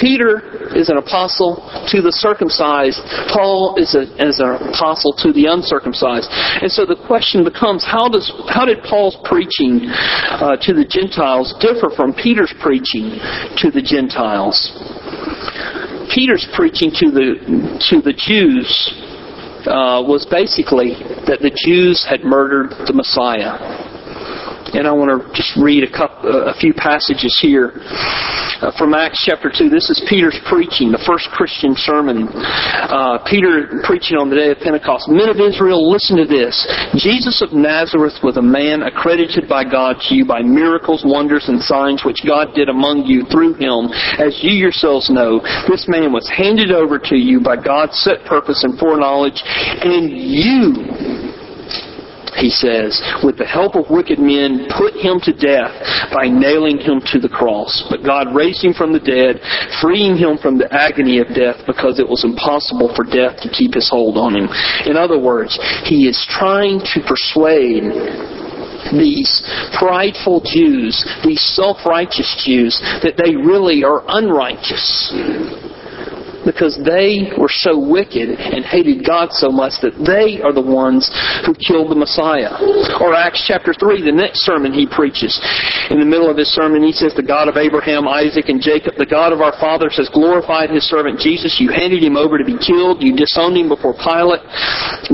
Peter 0.00 0.72
is 0.74 0.88
an 0.88 0.96
apostle 0.96 1.60
to 1.88 2.00
the 2.00 2.12
circumcised. 2.12 3.00
Paul 3.32 3.76
is, 3.76 3.94
a, 3.94 4.08
is 4.20 4.40
an 4.40 4.56
apostle 4.72 5.12
to 5.20 5.32
the 5.32 5.46
uncircumcised. 5.46 6.28
And 6.30 6.70
so 6.70 6.86
the 6.86 6.96
question 6.96 7.44
becomes, 7.44 7.84
how 7.84 8.08
does 8.08 8.32
how 8.48 8.64
did 8.64 8.82
Paul's 8.82 9.16
preaching 9.24 9.88
uh, 9.88 10.56
to 10.62 10.72
the 10.72 10.84
Gentiles 10.84 11.54
differ 11.60 11.92
from 11.94 12.14
Peter's 12.14 12.52
preaching 12.60 13.20
to 13.60 13.70
the 13.70 13.82
Gentiles? 13.82 14.56
Peter's 16.12 16.46
preaching 16.54 16.90
to 17.00 17.10
the 17.10 17.28
to 17.90 18.00
the 18.00 18.12
Jews 18.12 18.68
uh, 19.68 20.02
was 20.04 20.26
basically 20.26 20.94
that 21.28 21.40
the 21.40 21.52
Jews 21.64 22.04
had 22.08 22.24
murdered 22.24 22.70
the 22.86 22.92
Messiah 22.92 23.60
and 24.74 24.88
I 24.88 24.92
want 24.92 25.12
to 25.12 25.28
just 25.36 25.52
read 25.56 25.84
a, 25.84 25.90
couple, 25.90 26.48
a 26.48 26.54
few 26.54 26.72
passages 26.72 27.38
here 27.40 27.76
uh, 28.62 28.70
from 28.78 28.94
Acts 28.94 29.18
chapter 29.26 29.50
2. 29.50 29.68
This 29.68 29.90
is 29.90 29.98
Peter's 30.08 30.38
preaching, 30.46 30.94
the 30.94 31.02
first 31.02 31.26
Christian 31.34 31.74
sermon. 31.74 32.30
Uh, 32.30 33.18
Peter 33.26 33.82
preaching 33.82 34.16
on 34.16 34.30
the 34.30 34.38
day 34.38 34.54
of 34.54 34.58
Pentecost. 34.62 35.10
Men 35.10 35.28
of 35.28 35.42
Israel, 35.42 35.82
listen 35.90 36.16
to 36.16 36.26
this. 36.26 36.54
Jesus 36.94 37.42
of 37.42 37.52
Nazareth 37.52 38.22
was 38.22 38.38
a 38.38 38.44
man 38.44 38.86
accredited 38.86 39.50
by 39.50 39.66
God 39.66 39.98
to 40.06 40.14
you 40.14 40.24
by 40.24 40.40
miracles, 40.42 41.02
wonders, 41.04 41.50
and 41.50 41.58
signs 41.60 42.06
which 42.06 42.22
God 42.22 42.54
did 42.54 42.70
among 42.70 43.04
you 43.04 43.26
through 43.26 43.58
him. 43.58 43.90
As 44.22 44.38
you 44.42 44.54
yourselves 44.54 45.10
know, 45.10 45.42
this 45.66 45.90
man 45.90 46.14
was 46.14 46.30
handed 46.30 46.70
over 46.70 46.98
to 47.10 47.16
you 47.16 47.42
by 47.42 47.58
God's 47.58 47.98
set 47.98 48.22
purpose 48.24 48.62
and 48.62 48.78
foreknowledge, 48.78 49.42
and 49.44 50.06
you 50.10 51.21
he 52.36 52.50
says, 52.50 53.00
with 53.22 53.36
the 53.36 53.46
help 53.46 53.76
of 53.76 53.90
wicked 53.90 54.18
men, 54.18 54.68
put 54.76 54.94
him 54.96 55.20
to 55.22 55.32
death 55.32 55.72
by 56.12 56.28
nailing 56.28 56.78
him 56.78 57.00
to 57.12 57.20
the 57.20 57.28
cross. 57.28 57.84
But 57.90 58.04
God 58.04 58.34
raised 58.34 58.64
him 58.64 58.72
from 58.72 58.92
the 58.92 59.02
dead, 59.02 59.40
freeing 59.80 60.16
him 60.16 60.38
from 60.38 60.56
the 60.56 60.70
agony 60.72 61.20
of 61.20 61.28
death 61.34 61.60
because 61.66 61.98
it 62.00 62.08
was 62.08 62.24
impossible 62.24 62.92
for 62.96 63.04
death 63.04 63.40
to 63.42 63.48
keep 63.52 63.74
his 63.74 63.88
hold 63.88 64.16
on 64.16 64.36
him. 64.36 64.48
In 64.88 64.96
other 64.96 65.18
words, 65.18 65.58
he 65.84 66.08
is 66.08 66.18
trying 66.28 66.80
to 66.80 66.98
persuade 67.04 67.84
these 68.90 69.30
prideful 69.78 70.42
Jews, 70.44 71.04
these 71.24 71.40
self-righteous 71.54 72.42
Jews, 72.44 72.80
that 73.02 73.16
they 73.16 73.36
really 73.36 73.84
are 73.84 74.02
unrighteous 74.08 75.12
because 76.44 76.78
they 76.84 77.30
were 77.38 77.50
so 77.50 77.78
wicked 77.78 78.30
and 78.30 78.64
hated 78.64 79.06
God 79.06 79.30
so 79.32 79.50
much 79.50 79.78
that 79.82 79.94
they 80.02 80.42
are 80.42 80.52
the 80.52 80.62
ones 80.62 81.10
who 81.46 81.54
killed 81.54 81.90
the 81.90 81.98
Messiah. 81.98 82.50
Or 83.00 83.14
Acts 83.14 83.44
chapter 83.46 83.74
3, 83.74 84.02
the 84.02 84.12
next 84.12 84.42
sermon 84.42 84.72
he 84.72 84.86
preaches. 84.86 85.34
In 85.90 85.98
the 85.98 86.08
middle 86.08 86.30
of 86.30 86.36
his 86.36 86.50
sermon, 86.50 86.82
he 86.82 86.92
says, 86.92 87.14
The 87.14 87.26
God 87.26 87.48
of 87.48 87.56
Abraham, 87.56 88.08
Isaac, 88.08 88.48
and 88.48 88.60
Jacob, 88.60 88.94
the 88.96 89.06
God 89.06 89.32
of 89.32 89.40
our 89.40 89.54
fathers, 89.58 89.96
has 89.96 90.08
glorified 90.10 90.70
his 90.70 90.88
servant 90.88 91.20
Jesus. 91.20 91.60
You 91.60 91.70
handed 91.70 92.02
him 92.02 92.16
over 92.16 92.38
to 92.38 92.44
be 92.44 92.58
killed. 92.58 93.02
You 93.02 93.14
disowned 93.14 93.56
him 93.56 93.68
before 93.68 93.94
Pilate, 93.94 94.42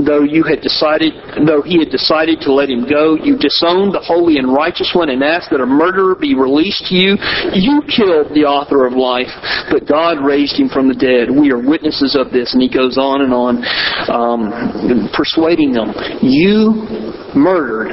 though 0.01 0.23
you 0.23 0.43
had 0.43 0.61
decided, 0.61 1.13
though 1.45 1.61
he 1.61 1.79
had 1.79 1.89
decided 1.89 2.41
to 2.47 2.53
let 2.53 2.69
him 2.69 2.87
go. 2.87 3.15
You 3.19 3.37
disowned 3.37 3.93
the 3.93 4.03
holy 4.03 4.37
and 4.37 4.53
righteous 4.53 4.91
one 4.95 5.09
and 5.09 5.23
asked 5.23 5.51
that 5.51 5.61
a 5.61 5.65
murderer 5.65 6.15
be 6.15 6.33
released 6.33 6.87
to 6.89 6.95
you. 6.95 7.17
You 7.53 7.83
killed 7.85 8.31
the 8.31 8.47
author 8.47 8.85
of 8.85 8.93
life, 8.93 9.31
but 9.69 9.87
God 9.87 10.23
raised 10.23 10.55
him 10.55 10.69
from 10.69 10.87
the 10.87 10.95
dead 10.95 11.18
We 11.27 11.51
are 11.51 11.59
witnesses 11.59 12.15
of 12.15 12.31
this. 12.31 12.53
And 12.53 12.61
he 12.61 12.69
goes 12.69 12.97
on 12.97 13.21
and 13.21 13.33
on, 13.33 13.59
um, 14.07 15.09
persuading 15.13 15.73
them. 15.73 15.91
You 16.21 16.87
murdered 17.35 17.91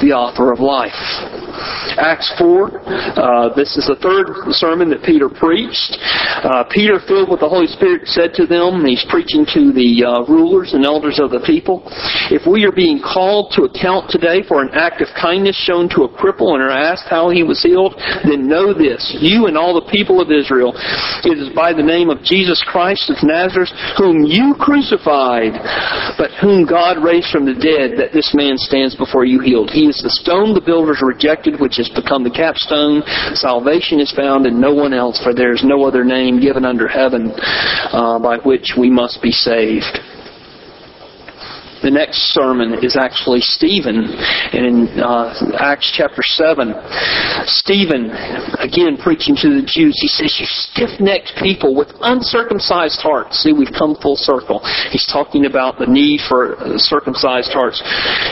the 0.00 0.12
author 0.12 0.52
of 0.52 0.60
life. 0.60 0.92
Acts 1.98 2.32
4, 2.38 2.80
uh, 3.18 3.54
this 3.54 3.76
is 3.76 3.86
the 3.86 3.98
third 4.00 4.32
sermon 4.56 4.90
that 4.90 5.02
Peter 5.04 5.28
preached. 5.28 5.98
Uh, 6.42 6.64
Peter, 6.70 6.98
filled 7.06 7.30
with 7.30 7.40
the 7.40 7.48
Holy 7.48 7.66
Spirit, 7.66 8.08
said 8.08 8.32
to 8.34 8.46
them, 8.46 8.84
he's 8.84 9.04
preaching 9.10 9.44
to 9.52 9.72
the 9.72 10.04
uh, 10.04 10.24
rulers 10.26 10.72
and 10.72 10.84
elders 10.84 11.20
of 11.20 11.30
the 11.30 11.42
people, 11.44 11.84
if 12.32 12.48
we 12.48 12.64
are 12.64 12.72
being 12.72 13.00
called 13.02 13.52
to 13.54 13.68
account 13.68 14.10
today 14.10 14.42
for 14.46 14.62
an 14.62 14.70
act 14.72 15.00
of 15.00 15.08
kindness 15.14 15.56
shown 15.68 15.88
to 15.90 16.08
a 16.08 16.10
cripple 16.10 16.54
and 16.56 16.62
are 16.62 16.72
asked 16.72 17.06
how 17.08 17.28
he 17.28 17.42
was 17.42 17.60
healed, 17.62 17.94
then 18.24 18.48
know 18.48 18.72
this, 18.72 19.02
you 19.20 19.46
and 19.46 19.56
all 19.56 19.76
the 19.76 19.90
people 19.92 20.20
of 20.20 20.32
Israel, 20.32 20.72
it 21.24 21.36
is 21.38 21.52
by 21.54 21.72
the 21.72 21.84
name 21.84 22.08
of 22.08 22.22
Jesus 22.24 22.62
Christ 22.66 23.10
of 23.10 23.20
Nazareth, 23.22 23.70
whom 23.98 24.24
you 24.24 24.54
crucified, 24.58 25.54
but 26.16 26.32
whom 26.40 26.64
God 26.64 27.02
raised 27.02 27.30
from 27.30 27.44
the 27.44 27.56
dead, 27.56 27.98
that 28.00 28.12
this 28.12 28.32
man 28.34 28.56
stands 28.56 28.96
before 28.96 29.24
you 29.24 29.40
healed. 29.40 29.70
He 29.70 29.86
is 29.86 30.00
the 30.00 30.12
stone 30.22 30.54
the 30.54 30.64
builders 30.64 31.02
rejected, 31.02 31.51
which 31.60 31.76
has 31.76 31.88
become 31.88 32.24
the 32.24 32.30
capstone. 32.30 33.02
Salvation 33.34 34.00
is 34.00 34.12
found 34.12 34.46
in 34.46 34.60
no 34.60 34.74
one 34.74 34.92
else, 34.92 35.22
for 35.22 35.34
there 35.34 35.52
is 35.52 35.64
no 35.64 35.84
other 35.84 36.04
name 36.04 36.40
given 36.40 36.64
under 36.64 36.88
heaven 36.88 37.32
uh, 37.92 38.18
by 38.18 38.38
which 38.38 38.74
we 38.78 38.90
must 38.90 39.22
be 39.22 39.30
saved. 39.30 39.98
The 41.82 41.90
next 41.90 42.30
sermon 42.30 42.78
is 42.82 42.94
actually 42.94 43.42
Stephen. 43.42 44.06
In 44.54 44.86
uh, 45.02 45.34
Acts 45.58 45.90
chapter 45.90 46.22
7, 46.22 46.70
Stephen, 47.50 48.14
again 48.62 48.94
preaching 49.02 49.34
to 49.42 49.58
the 49.58 49.66
Jews, 49.66 49.98
he 49.98 50.06
says, 50.06 50.30
You 50.38 50.46
stiff 50.46 51.02
necked 51.02 51.34
people 51.42 51.74
with 51.74 51.90
uncircumcised 52.00 53.02
hearts. 53.02 53.42
See, 53.42 53.50
we've 53.50 53.74
come 53.74 53.98
full 53.98 54.14
circle. 54.14 54.62
He's 54.94 55.06
talking 55.10 55.46
about 55.46 55.82
the 55.82 55.90
need 55.90 56.22
for 56.30 56.54
circumcised 56.78 57.50
hearts. 57.50 57.82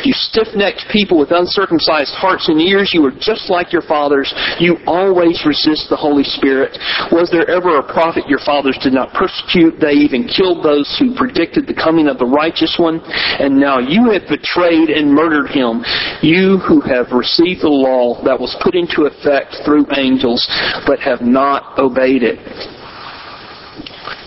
You 0.07 0.15
stiff 0.15 0.55
necked 0.55 0.87
people 0.93 1.19
with 1.19 1.35
uncircumcised 1.35 2.15
hearts 2.15 2.47
and 2.47 2.61
ears, 2.63 2.95
you 2.95 3.05
are 3.07 3.15
just 3.19 3.51
like 3.51 3.73
your 3.75 3.83
fathers. 3.83 4.31
You 4.63 4.79
always 4.87 5.43
resist 5.43 5.91
the 5.91 5.99
Holy 5.99 6.23
Spirit. 6.23 6.79
Was 7.11 7.35
there 7.35 7.51
ever 7.51 7.83
a 7.83 7.87
prophet 7.87 8.31
your 8.31 8.43
fathers 8.47 8.79
did 8.79 8.95
not 8.95 9.11
persecute? 9.11 9.83
They 9.83 9.99
even 9.99 10.31
killed 10.31 10.63
those 10.63 10.87
who 11.03 11.19
predicted 11.19 11.67
the 11.67 11.75
coming 11.75 12.07
of 12.07 12.23
the 12.23 12.31
righteous 12.31 12.79
one 12.79 13.03
and 13.41 13.59
now 13.59 13.79
you 13.79 14.11
have 14.11 14.29
betrayed 14.29 14.91
and 14.91 15.13
murdered 15.13 15.51
him. 15.51 15.83
You 16.23 16.59
who 16.59 16.81
have 16.81 17.13
received 17.13 17.63
the 17.63 17.73
law 17.73 18.23
that 18.25 18.39
was 18.39 18.57
put 18.63 18.75
into 18.75 19.09
effect 19.09 19.57
through 19.65 19.87
angels, 19.97 20.47
but 20.87 21.01
have 21.01 21.23
not 21.23 21.79
obeyed 21.79 22.23
it. 22.23 22.39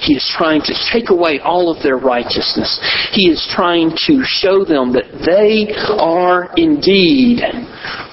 He 0.03 0.15
is 0.15 0.33
trying 0.35 0.61
to 0.63 0.75
take 0.91 1.09
away 1.09 1.39
all 1.39 1.71
of 1.71 1.81
their 1.81 1.95
righteousness. 1.95 2.79
He 3.13 3.29
is 3.29 3.47
trying 3.55 3.91
to 4.05 4.21
show 4.25 4.65
them 4.65 4.91
that 4.91 5.07
they 5.23 5.71
are 5.95 6.51
indeed 6.57 7.39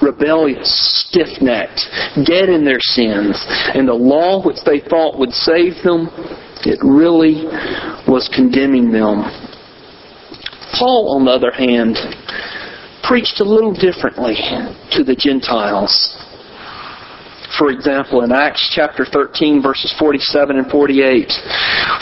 rebellious, 0.01 0.71
stiff-necked, 1.09 1.81
dead 2.23 2.47
in 2.47 2.63
their 2.63 2.79
sins, 2.79 3.35
and 3.75 3.87
the 3.87 3.93
law 3.93 4.41
which 4.41 4.63
they 4.65 4.79
thought 4.79 5.19
would 5.19 5.33
save 5.33 5.83
them, 5.83 6.07
it 6.63 6.79
really 6.81 7.43
was 8.07 8.29
condemning 8.33 8.91
them. 8.91 9.50
Paul, 10.81 11.13
on 11.15 11.25
the 11.25 11.31
other 11.31 11.51
hand, 11.51 11.95
preached 13.03 13.39
a 13.39 13.43
little 13.43 13.71
differently 13.71 14.33
to 14.89 15.03
the 15.03 15.15
Gentiles 15.15 16.17
for 17.57 17.71
example, 17.71 18.21
in 18.23 18.31
Acts 18.31 18.71
chapter 18.73 19.05
13, 19.05 19.61
verses 19.61 19.93
47 19.99 20.57
and 20.57 20.69
48. 20.71 21.31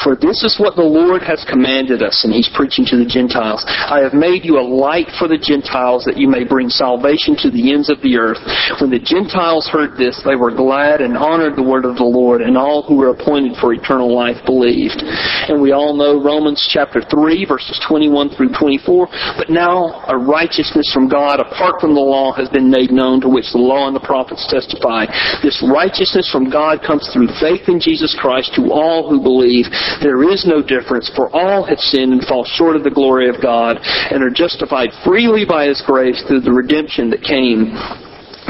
For 0.04 0.16
this 0.16 0.44
is 0.44 0.58
what 0.60 0.76
the 0.76 0.86
Lord 0.86 1.22
has 1.24 1.46
commanded 1.50 2.02
us, 2.02 2.24
and 2.24 2.34
he's 2.34 2.50
preaching 2.54 2.86
to 2.88 2.98
the 2.98 3.06
Gentiles. 3.06 3.64
I 3.68 4.00
have 4.00 4.14
made 4.14 4.46
you 4.46 4.60
a 4.60 4.64
light 4.64 5.08
for 5.18 5.28
the 5.28 5.38
Gentiles 5.38 6.06
that 6.06 6.18
you 6.18 6.28
may 6.28 6.44
bring 6.44 6.70
salvation 6.70 7.36
to 7.44 7.52
the 7.52 7.74
ends 7.74 7.90
of 7.90 8.02
the 8.02 8.18
earth. 8.18 8.40
When 8.80 8.90
the 8.90 9.02
Gentiles 9.02 9.68
heard 9.68 9.98
this, 9.98 10.22
they 10.24 10.36
were 10.36 10.54
glad 10.54 11.02
and 11.02 11.18
honored 11.18 11.56
the 11.56 11.66
word 11.66 11.86
of 11.86 11.98
the 11.98 12.08
Lord, 12.08 12.42
and 12.42 12.58
all 12.58 12.84
who 12.84 12.96
were 12.96 13.12
appointed 13.12 13.58
for 13.58 13.74
eternal 13.74 14.14
life 14.14 14.38
believed. 14.46 15.02
And 15.50 15.62
we 15.62 15.72
all 15.72 15.96
know 15.96 16.22
Romans 16.22 16.62
chapter 16.72 17.02
3, 17.02 17.46
verses 17.46 17.80
21 17.88 18.36
through 18.36 18.54
24. 18.54 19.08
But 19.38 19.50
now 19.50 20.06
a 20.08 20.18
righteousness 20.18 20.92
from 20.94 21.10
God 21.10 21.40
apart 21.40 21.82
from 21.82 21.96
the 21.96 22.04
law 22.04 22.32
has 22.34 22.50
been 22.50 22.70
made 22.70 22.92
known, 22.92 23.22
to 23.22 23.30
which 23.30 23.52
the 23.52 23.60
law 23.60 23.88
and 23.88 23.96
the 23.96 24.06
prophets 24.06 24.46
testify. 24.48 25.06
This 25.42 25.64
righteousness 25.64 26.30
from 26.32 26.50
God 26.50 26.82
comes 26.86 27.10
through 27.14 27.28
faith 27.40 27.68
in 27.68 27.80
Jesus 27.80 28.16
Christ 28.20 28.54
to 28.56 28.72
all 28.72 29.10
who 29.10 29.22
believe. 29.22 29.66
There 30.02 30.24
is 30.30 30.46
no 30.46 30.62
difference, 30.62 31.10
for 31.16 31.30
all 31.36 31.64
have 31.64 31.80
sinned 31.80 32.14
and 32.14 32.26
fall 32.26 32.46
short 32.46 32.76
of 32.76 32.84
the 32.84 32.92
glory 32.92 33.30
of 33.30 33.42
God 33.42 33.78
and 33.82 34.24
are 34.24 34.30
justified 34.30 34.90
freely 35.06 35.46
by 35.46 35.66
His 35.68 35.82
grace 35.86 36.22
through 36.28 36.42
the 36.42 36.52
redemption 36.52 37.10
that 37.12 37.24
came 37.24 37.74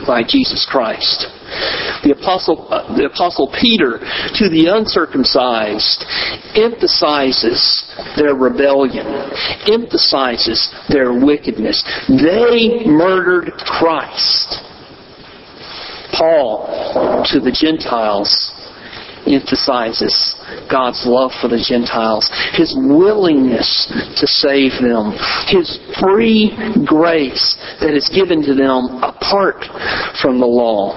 by 0.05 0.23
Jesus 0.23 0.65
Christ. 0.69 1.27
The 2.03 2.15
apostle, 2.17 2.67
uh, 2.69 2.95
the 2.95 3.05
apostle 3.05 3.51
Peter 3.59 3.99
to 3.99 4.49
the 4.49 4.69
uncircumcised 4.69 6.05
emphasizes 6.55 7.83
their 8.15 8.35
rebellion, 8.35 9.05
emphasizes 9.67 10.69
their 10.89 11.13
wickedness. 11.13 11.83
They 12.07 12.85
murdered 12.85 13.51
Christ. 13.65 14.68
Paul 16.13 17.25
to 17.31 17.39
the 17.39 17.51
Gentiles 17.51 18.51
emphasizes 19.27 20.35
God's 20.71 21.05
love 21.05 21.31
for 21.41 21.47
the 21.47 21.61
Gentiles, 21.61 22.29
His 22.53 22.73
willingness 22.75 23.91
to 24.17 24.27
save 24.27 24.71
them, 24.81 25.13
His 25.47 25.77
free 26.01 26.55
grace 26.85 27.57
that 27.81 27.93
is 27.93 28.09
given 28.09 28.41
to 28.43 28.53
them 28.55 29.03
apart 29.03 29.65
from 30.21 30.39
the 30.39 30.47
law. 30.47 30.95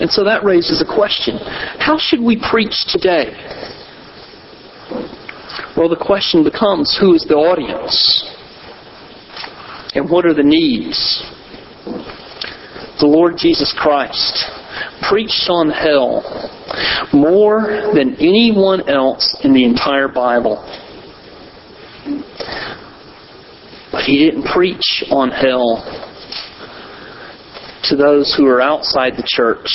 And 0.00 0.10
so 0.10 0.24
that 0.24 0.44
raises 0.44 0.80
a 0.80 0.86
question. 0.86 1.36
How 1.78 1.98
should 1.98 2.20
we 2.20 2.40
preach 2.40 2.86
today? 2.88 3.36
Well, 5.76 5.88
the 5.88 6.00
question 6.00 6.42
becomes, 6.42 6.96
who 6.98 7.14
is 7.14 7.24
the 7.28 7.36
audience? 7.36 8.24
And 9.94 10.08
what 10.08 10.24
are 10.24 10.34
the 10.34 10.42
needs? 10.42 11.22
The 13.00 13.06
Lord 13.06 13.36
Jesus 13.38 13.74
Christ 13.76 14.44
preached 15.08 15.48
on 15.48 15.70
hell 15.70 16.22
more 17.12 17.90
than 17.94 18.14
anyone 18.16 18.88
else 18.88 19.36
in 19.42 19.52
the 19.52 19.64
entire 19.64 20.08
Bible. 20.08 20.62
But 23.90 24.04
he 24.04 24.18
didn't 24.18 24.44
preach 24.44 25.02
on 25.10 25.30
hell 25.30 25.82
to 27.84 27.96
those 27.96 28.34
who 28.36 28.46
are 28.46 28.60
outside 28.60 29.16
the 29.16 29.24
church, 29.26 29.66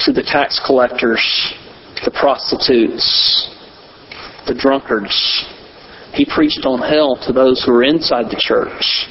to 0.00 0.12
the 0.12 0.22
tax 0.22 0.60
collectors, 0.64 1.22
the 2.04 2.10
prostitutes, 2.10 3.48
the 4.48 4.54
drunkards. 4.54 5.44
He 6.14 6.24
preached 6.24 6.64
on 6.64 6.80
hell 6.80 7.16
to 7.26 7.32
those 7.32 7.62
who 7.62 7.72
are 7.72 7.84
inside 7.84 8.30
the 8.30 8.40
church. 8.40 9.06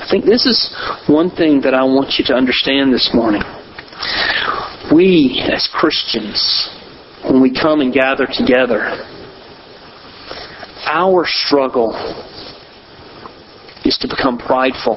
I 0.00 0.08
think 0.10 0.24
this 0.24 0.46
is 0.46 0.74
one 1.08 1.30
thing 1.30 1.60
that 1.60 1.74
I 1.74 1.84
want 1.84 2.14
you 2.18 2.24
to 2.26 2.34
understand 2.34 2.92
this 2.92 3.10
morning. 3.12 3.42
We, 4.92 5.44
as 5.52 5.68
Christians, 5.72 6.70
when 7.22 7.42
we 7.42 7.52
come 7.52 7.82
and 7.82 7.92
gather 7.92 8.26
together, 8.26 8.80
our 10.86 11.24
struggle 11.26 11.92
is 13.84 13.98
to 13.98 14.08
become 14.08 14.38
prideful, 14.38 14.96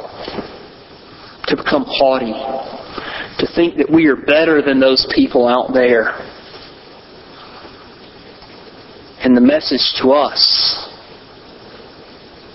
to 1.47 1.55
become 1.57 1.83
haughty, 1.85 2.33
to 3.39 3.47
think 3.55 3.77
that 3.77 3.91
we 3.91 4.07
are 4.07 4.15
better 4.15 4.61
than 4.61 4.79
those 4.79 5.05
people 5.13 5.47
out 5.47 5.73
there. 5.73 6.11
And 9.19 9.35
the 9.35 9.41
message 9.41 9.93
to 10.01 10.11
us 10.11 10.89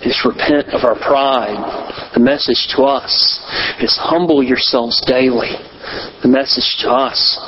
is 0.01 0.19
repent 0.25 0.69
of 0.69 0.83
our 0.83 0.95
pride. 0.95 2.08
The 2.19 2.25
message 2.25 2.67
to 2.75 2.83
us 2.83 3.39
is 3.79 3.95
humble 3.97 4.43
yourselves 4.43 4.99
daily. 5.07 5.55
The 6.21 6.27
message 6.27 6.75
to 6.81 6.89
us 6.91 7.39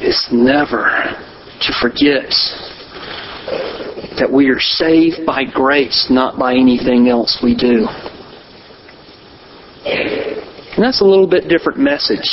is 0.00 0.28
never 0.30 0.86
to 1.62 1.72
forget 1.82 2.30
that 4.20 4.30
we 4.32 4.50
are 4.50 4.60
saved 4.60 5.26
by 5.26 5.42
grace, 5.42 6.06
not 6.08 6.38
by 6.38 6.54
anything 6.54 7.08
else 7.08 7.40
we 7.42 7.56
do. 7.56 7.88
And 9.84 10.84
that's 10.84 11.00
a 11.00 11.04
little 11.04 11.26
bit 11.26 11.48
different 11.48 11.80
message 11.80 12.30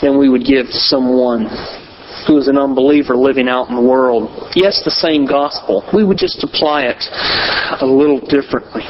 than 0.00 0.18
we 0.18 0.30
would 0.30 0.46
give 0.46 0.68
to 0.68 0.80
someone 0.88 1.48
who 2.30 2.38
is 2.38 2.46
an 2.46 2.56
unbeliever 2.56 3.16
living 3.16 3.48
out 3.48 3.68
in 3.68 3.74
the 3.74 3.82
world. 3.82 4.30
Yes, 4.54 4.82
the 4.84 4.90
same 4.92 5.26
gospel. 5.26 5.82
We 5.92 6.04
would 6.04 6.16
just 6.16 6.44
apply 6.44 6.84
it 6.84 7.02
a 7.82 7.84
little 7.84 8.20
differently. 8.20 8.84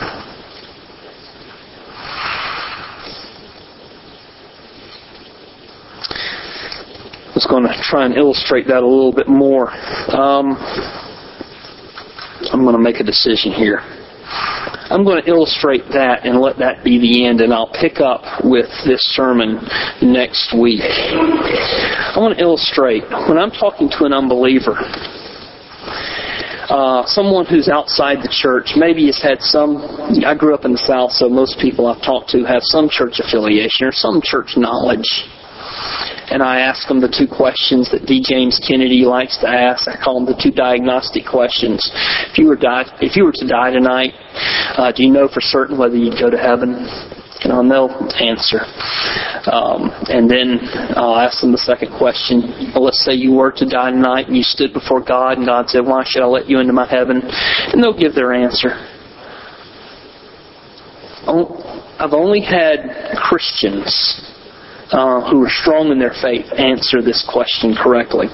I 7.25 7.33
was 7.35 7.47
going 7.49 7.63
to 7.63 7.73
try 7.81 8.05
and 8.05 8.15
illustrate 8.15 8.67
that 8.67 8.83
a 8.83 8.87
little 8.87 9.15
bit 9.15 9.27
more. 9.27 9.71
Um, 10.15 10.59
I'm 12.53 12.61
going 12.61 12.77
to 12.77 12.79
make 12.79 13.01
a 13.01 13.05
decision 13.05 13.53
here. 13.53 14.00
I'm 14.91 15.05
going 15.05 15.23
to 15.23 15.29
illustrate 15.31 15.87
that 15.95 16.27
and 16.27 16.41
let 16.41 16.59
that 16.59 16.83
be 16.83 16.99
the 16.99 17.25
end, 17.25 17.41
and 17.41 17.55
I'll 17.55 17.71
pick 17.71 18.01
up 18.01 18.43
with 18.43 18.67
this 18.85 18.99
sermon 19.15 19.63
next 20.03 20.51
week. 20.53 20.83
I 20.83 22.19
want 22.19 22.37
to 22.37 22.43
illustrate 22.43 23.07
when 23.31 23.39
I'm 23.39 23.53
talking 23.53 23.89
to 23.89 24.05
an 24.05 24.13
unbeliever, 24.13 24.75
uh, 26.67 27.07
someone 27.07 27.47
who's 27.47 27.69
outside 27.69 28.19
the 28.19 28.35
church, 28.35 28.75
maybe 28.75 29.07
has 29.07 29.23
had 29.23 29.41
some. 29.43 29.79
I 30.27 30.35
grew 30.35 30.55
up 30.55 30.65
in 30.65 30.73
the 30.73 30.83
South, 30.83 31.13
so 31.13 31.29
most 31.29 31.61
people 31.61 31.87
I've 31.87 32.03
talked 32.03 32.31
to 32.31 32.43
have 32.43 32.63
some 32.67 32.89
church 32.91 33.23
affiliation 33.23 33.87
or 33.87 33.93
some 33.93 34.21
church 34.23 34.55
knowledge 34.57 35.07
and 36.31 36.43
I 36.43 36.61
ask 36.61 36.87
them 36.87 37.01
the 37.01 37.11
two 37.11 37.27
questions 37.27 37.91
that 37.91 38.07
D. 38.07 38.23
James 38.25 38.61
Kennedy 38.67 39.05
likes 39.05 39.37
to 39.39 39.49
ask. 39.49 39.89
I 39.89 39.99
call 40.03 40.15
them 40.15 40.27
the 40.27 40.41
two 40.41 40.51
diagnostic 40.51 41.27
questions. 41.27 41.91
If 42.31 42.39
you 42.39 42.47
were 42.47 42.57
die, 42.57 42.87
if 43.03 43.17
you 43.17 43.25
were 43.25 43.33
to 43.33 43.47
die 43.47 43.71
tonight, 43.71 44.15
uh, 44.79 44.93
do 44.93 45.03
you 45.03 45.11
know 45.11 45.29
for 45.29 45.41
certain 45.41 45.77
whether 45.77 45.97
you'd 45.97 46.19
go 46.19 46.31
to 46.31 46.39
heaven? 46.39 46.87
And 47.43 47.69
know 47.69 47.89
answer. 48.21 48.61
Um, 49.51 49.91
and 50.13 50.31
then 50.31 50.61
I'll 50.95 51.17
ask 51.17 51.41
them 51.41 51.53
the 51.53 51.59
second 51.59 51.97
question. 51.97 52.73
Let's 52.75 53.03
say 53.03 53.15
you 53.15 53.33
were 53.33 53.51
to 53.53 53.67
die 53.67 53.91
tonight 53.91 54.29
and 54.29 54.37
you 54.37 54.43
stood 54.43 54.75
before 54.75 55.03
God 55.03 55.39
and 55.39 55.47
God 55.47 55.71
said, 55.71 55.81
Why 55.81 56.05
should 56.05 56.23
I 56.23 56.27
let 56.27 56.51
you 56.51 56.61
into 56.61 56.75
my 56.75 56.87
heaven? 56.87 57.23
And 57.25 57.83
they'll 57.83 57.97
give 57.97 58.15
their 58.15 58.35
answer. 58.35 58.77
I've 61.99 62.13
only 62.13 62.43
had 62.43 63.17
Christians 63.17 64.30
uh, 64.93 65.31
who 65.31 65.45
are 65.45 65.51
strong 65.51 65.91
in 65.91 65.99
their 65.99 66.15
faith 66.21 66.47
answer 66.57 67.03
this 67.03 67.27
question 67.31 67.75
correctly. 67.75 68.27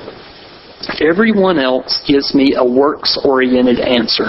Everyone 1.01 1.59
else 1.59 2.03
gives 2.07 2.35
me 2.35 2.55
a 2.57 2.65
works 2.65 3.19
oriented 3.25 3.81
answer. 3.81 4.29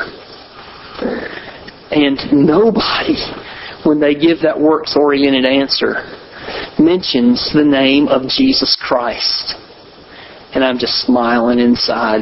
And 1.92 2.18
nobody, 2.32 3.16
when 3.86 4.00
they 4.00 4.16
give 4.16 4.42
that 4.42 4.60
works 4.60 4.96
oriented 4.98 5.46
answer, 5.46 6.04
mentions 6.80 7.52
the 7.54 7.64
name 7.64 8.08
of 8.08 8.24
Jesus 8.30 8.78
Christ. 8.80 9.56
And 10.54 10.64
I'm 10.64 10.80
just 10.80 11.06
smiling 11.06 11.60
inside 11.60 12.22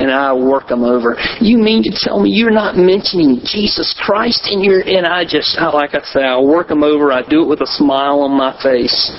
and 0.00 0.10
I 0.10 0.32
work 0.32 0.68
them 0.68 0.84
over. 0.84 1.16
You 1.40 1.58
mean 1.58 1.82
to 1.84 1.92
tell 1.92 2.20
me 2.20 2.30
you're 2.30 2.50
not 2.50 2.76
mentioning 2.76 3.40
Jesus 3.44 3.94
Christ 3.98 4.48
in 4.50 4.62
your? 4.62 4.80
And 4.80 5.06
I 5.06 5.24
just, 5.24 5.56
I, 5.58 5.68
like 5.70 5.94
I 5.94 6.02
say, 6.02 6.22
I 6.22 6.40
work 6.40 6.68
them 6.68 6.82
over. 6.82 7.12
I 7.12 7.22
do 7.22 7.42
it 7.42 7.48
with 7.48 7.60
a 7.60 7.66
smile 7.66 8.20
on 8.20 8.36
my 8.36 8.56
face, 8.62 9.10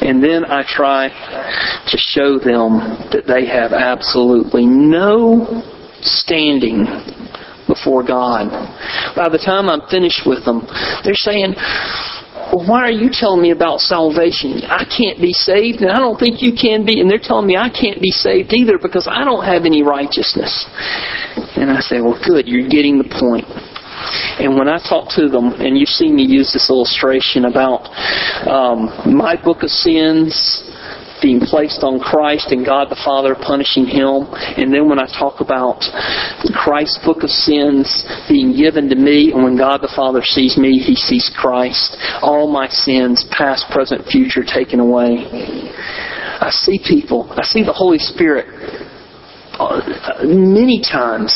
and 0.00 0.22
then 0.22 0.44
I 0.44 0.64
try 0.66 1.08
to 1.08 1.96
show 1.98 2.38
them 2.38 2.78
that 3.12 3.24
they 3.26 3.46
have 3.46 3.72
absolutely 3.72 4.66
no 4.66 5.62
standing 6.02 6.84
before 7.66 8.02
God. 8.06 8.48
By 9.16 9.28
the 9.28 9.38
time 9.38 9.68
I'm 9.68 9.86
finished 9.90 10.22
with 10.26 10.44
them, 10.44 10.62
they're 11.02 11.18
saying, 11.18 11.54
why 12.52 12.86
are 12.86 12.92
you 12.92 13.10
telling 13.10 13.42
me 13.42 13.50
about 13.50 13.80
salvation? 13.80 14.62
I 14.68 14.84
can't 14.84 15.20
be 15.20 15.32
saved, 15.32 15.82
and 15.82 15.90
I 15.90 15.98
don't 15.98 16.18
think 16.18 16.42
you 16.42 16.52
can 16.54 16.84
be. 16.84 17.00
And 17.00 17.10
they're 17.10 17.22
telling 17.22 17.46
me 17.46 17.56
I 17.56 17.68
can't 17.68 18.00
be 18.00 18.10
saved 18.10 18.52
either 18.52 18.78
because 18.78 19.08
I 19.10 19.24
don't 19.24 19.44
have 19.44 19.64
any 19.64 19.82
righteousness. 19.82 20.66
And 21.56 21.70
I 21.70 21.80
say, 21.80 22.00
well, 22.00 22.18
good, 22.24 22.46
you're 22.46 22.68
getting 22.68 22.98
the 22.98 23.10
point. 23.18 23.46
And 24.38 24.56
when 24.56 24.68
I 24.68 24.78
talk 24.78 25.08
to 25.16 25.28
them, 25.28 25.58
and 25.58 25.76
you've 25.76 25.88
seen 25.88 26.14
me 26.14 26.22
use 26.22 26.52
this 26.52 26.70
illustration 26.70 27.46
about 27.46 27.88
um, 28.46 29.16
my 29.16 29.34
book 29.34 29.62
of 29.62 29.70
sins 29.70 30.62
being 31.26 31.42
placed 31.42 31.82
on 31.82 31.98
Christ 31.98 32.54
and 32.54 32.62
God 32.64 32.86
the 32.86 33.02
Father 33.02 33.34
punishing 33.34 33.82
him. 33.82 34.30
And 34.54 34.70
then 34.70 34.86
when 34.88 35.02
I 35.02 35.10
talk 35.10 35.42
about 35.42 35.82
Christ's 36.54 37.02
book 37.02 37.26
of 37.26 37.30
sins 37.30 38.06
being 38.30 38.54
given 38.54 38.88
to 38.88 38.94
me, 38.94 39.34
and 39.34 39.42
when 39.42 39.58
God 39.58 39.82
the 39.82 39.90
Father 39.90 40.22
sees 40.22 40.54
me, 40.56 40.78
he 40.78 40.94
sees 40.94 41.26
Christ. 41.34 41.98
All 42.22 42.46
my 42.46 42.68
sins, 42.70 43.26
past, 43.34 43.66
present, 43.74 44.06
future, 44.06 44.46
taken 44.46 44.78
away. 44.78 45.26
I 46.38 46.54
see 46.54 46.78
people, 46.78 47.26
I 47.34 47.42
see 47.42 47.64
the 47.66 47.74
Holy 47.74 47.98
Spirit 47.98 48.46
uh, 49.58 49.82
many 50.22 50.78
times 50.78 51.34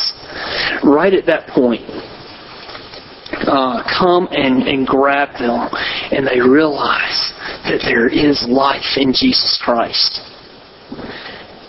right 0.87 1.11
at 1.13 1.25
that 1.25 1.47
point 1.49 1.83
uh, 3.47 3.83
come 3.99 4.27
and, 4.31 4.67
and 4.67 4.87
grab 4.87 5.29
them, 5.39 5.69
and 6.11 6.27
they 6.27 6.39
realize 6.39 7.33
that 7.65 7.81
there 7.83 8.07
is 8.07 8.45
life 8.49 8.97
in 8.97 9.13
Jesus 9.13 9.59
Christ. 9.63 10.21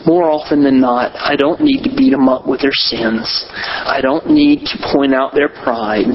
More 0.06 0.30
often 0.30 0.64
than 0.64 0.80
not, 0.80 1.14
I 1.14 1.36
don't 1.36 1.60
need 1.60 1.84
to 1.84 1.94
beat 1.94 2.10
them 2.10 2.28
up 2.28 2.46
with 2.46 2.60
their 2.60 2.74
sins. 2.74 3.46
I 3.52 4.00
don't 4.02 4.30
need 4.30 4.66
to 4.66 4.78
point 4.92 5.14
out 5.14 5.32
their 5.34 5.48
pride. 5.48 6.06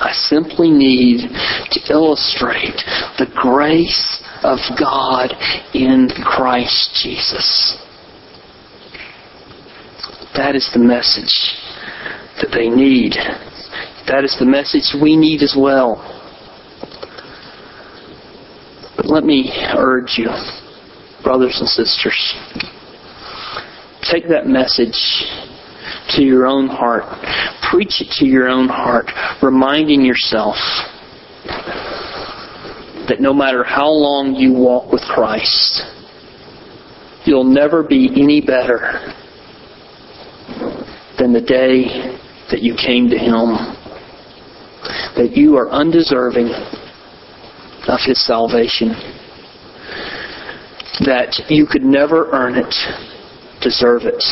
I 0.00 0.12
simply 0.12 0.70
need 0.70 1.28
to 1.70 1.80
illustrate 1.92 2.82
the 3.16 3.30
grace 3.34 4.22
of 4.42 4.58
God 4.78 5.32
in 5.72 6.08
Christ 6.24 6.98
Jesus. 7.00 7.78
That 10.36 10.56
is 10.56 10.68
the 10.74 10.80
message 10.80 11.32
that 12.42 12.50
they 12.52 12.68
need. 12.68 13.14
That 14.06 14.24
is 14.24 14.36
the 14.38 14.44
message 14.44 14.94
we 15.00 15.16
need 15.16 15.42
as 15.42 15.56
well. 15.58 15.96
But 18.96 19.06
let 19.06 19.24
me 19.24 19.50
urge 19.76 20.18
you, 20.18 20.28
brothers 21.22 21.58
and 21.60 21.68
sisters, 21.68 22.34
take 24.02 24.28
that 24.28 24.46
message 24.46 24.96
to 26.10 26.22
your 26.22 26.46
own 26.46 26.68
heart. 26.68 27.04
Preach 27.70 28.00
it 28.00 28.10
to 28.18 28.26
your 28.26 28.48
own 28.48 28.68
heart, 28.68 29.06
reminding 29.42 30.04
yourself 30.04 30.56
that 33.08 33.20
no 33.20 33.32
matter 33.32 33.64
how 33.64 33.88
long 33.88 34.34
you 34.34 34.52
walk 34.52 34.92
with 34.92 35.02
Christ, 35.02 35.82
you'll 37.24 37.44
never 37.44 37.82
be 37.82 38.08
any 38.16 38.40
better 38.40 39.12
than 41.18 41.32
the 41.32 41.40
day 41.40 42.18
that 42.50 42.62
you 42.62 42.74
came 42.74 43.08
to 43.08 43.18
Him. 43.18 43.76
That 45.16 45.32
you 45.34 45.56
are 45.56 45.70
undeserving 45.70 46.48
of 47.88 48.00
His 48.04 48.24
salvation. 48.24 48.90
That 51.04 51.34
you 51.48 51.66
could 51.66 51.82
never 51.82 52.30
earn 52.30 52.54
it, 52.56 52.74
deserve 53.60 54.02
it. 54.04 54.22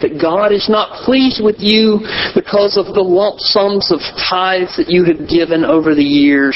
That 0.00 0.20
God 0.20 0.52
is 0.52 0.68
not 0.68 1.02
pleased 1.04 1.42
with 1.42 1.56
you 1.58 2.06
because 2.34 2.76
of 2.76 2.94
the 2.94 3.02
lump 3.02 3.40
sums 3.40 3.90
of 3.90 3.98
tithes 4.14 4.76
that 4.76 4.88
you 4.88 5.02
have 5.04 5.26
given 5.28 5.64
over 5.64 5.94
the 5.94 6.04
years, 6.04 6.54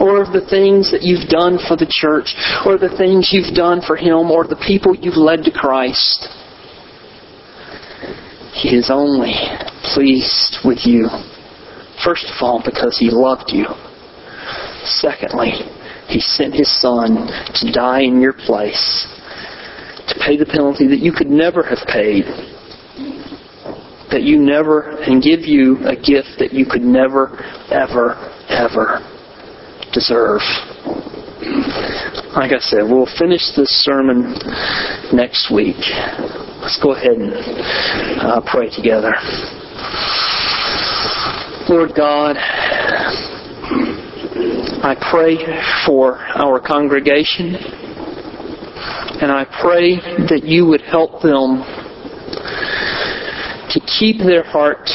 or 0.00 0.20
of 0.20 0.32
the 0.34 0.44
things 0.44 0.90
that 0.90 1.02
you've 1.02 1.30
done 1.30 1.56
for 1.56 1.76
the 1.76 1.88
church, 1.88 2.34
or 2.66 2.76
the 2.76 2.92
things 2.98 3.30
you've 3.32 3.54
done 3.54 3.80
for 3.80 3.96
Him, 3.96 4.30
or 4.30 4.44
the 4.44 4.60
people 4.66 4.94
you've 4.94 5.16
led 5.16 5.44
to 5.44 5.50
Christ. 5.50 6.28
He 8.52 8.76
is 8.76 8.90
only 8.90 9.32
pleased 9.94 10.58
with 10.64 10.84
you, 10.84 11.08
first 12.04 12.26
of 12.26 12.36
all, 12.40 12.62
because 12.64 12.96
He 12.98 13.10
loved 13.10 13.50
you. 13.52 13.66
Secondly, 14.84 15.52
He 16.08 16.20
sent 16.20 16.54
His 16.54 16.70
Son 16.80 17.28
to 17.54 17.72
die 17.72 18.02
in 18.02 18.20
your 18.20 18.32
place, 18.32 19.06
to 20.08 20.14
pay 20.24 20.36
the 20.36 20.46
penalty 20.46 20.86
that 20.88 21.00
you 21.00 21.12
could 21.12 21.28
never 21.28 21.62
have 21.62 21.86
paid, 21.86 22.24
that 24.10 24.22
you 24.22 24.38
never, 24.38 25.00
and 25.02 25.22
give 25.22 25.40
you 25.40 25.76
a 25.86 25.94
gift 25.94 26.38
that 26.38 26.52
you 26.52 26.64
could 26.64 26.82
never, 26.82 27.36
ever, 27.70 28.16
ever 28.48 29.04
deserve. 29.92 30.40
Like 32.34 32.52
I 32.52 32.60
said, 32.60 32.82
we'll 32.82 33.08
finish 33.18 33.42
this 33.56 33.68
sermon 33.84 34.34
next 35.12 35.50
week. 35.52 35.76
Let's 36.62 36.78
go 36.82 36.92
ahead 36.92 37.12
and 37.12 37.32
uh, 38.20 38.40
pray 38.50 38.70
together. 38.70 39.12
Lord 41.68 41.92
God, 41.94 42.36
I 44.80 44.96
pray 45.10 45.36
for 45.84 46.16
our 46.16 46.58
congregation, 46.58 47.56
and 49.20 49.30
I 49.30 49.44
pray 49.60 49.96
that 50.30 50.44
you 50.44 50.64
would 50.64 50.80
help 50.80 51.20
them 51.20 51.60
to 53.68 53.80
keep 53.98 54.16
their 54.20 54.44
heart 54.44 54.88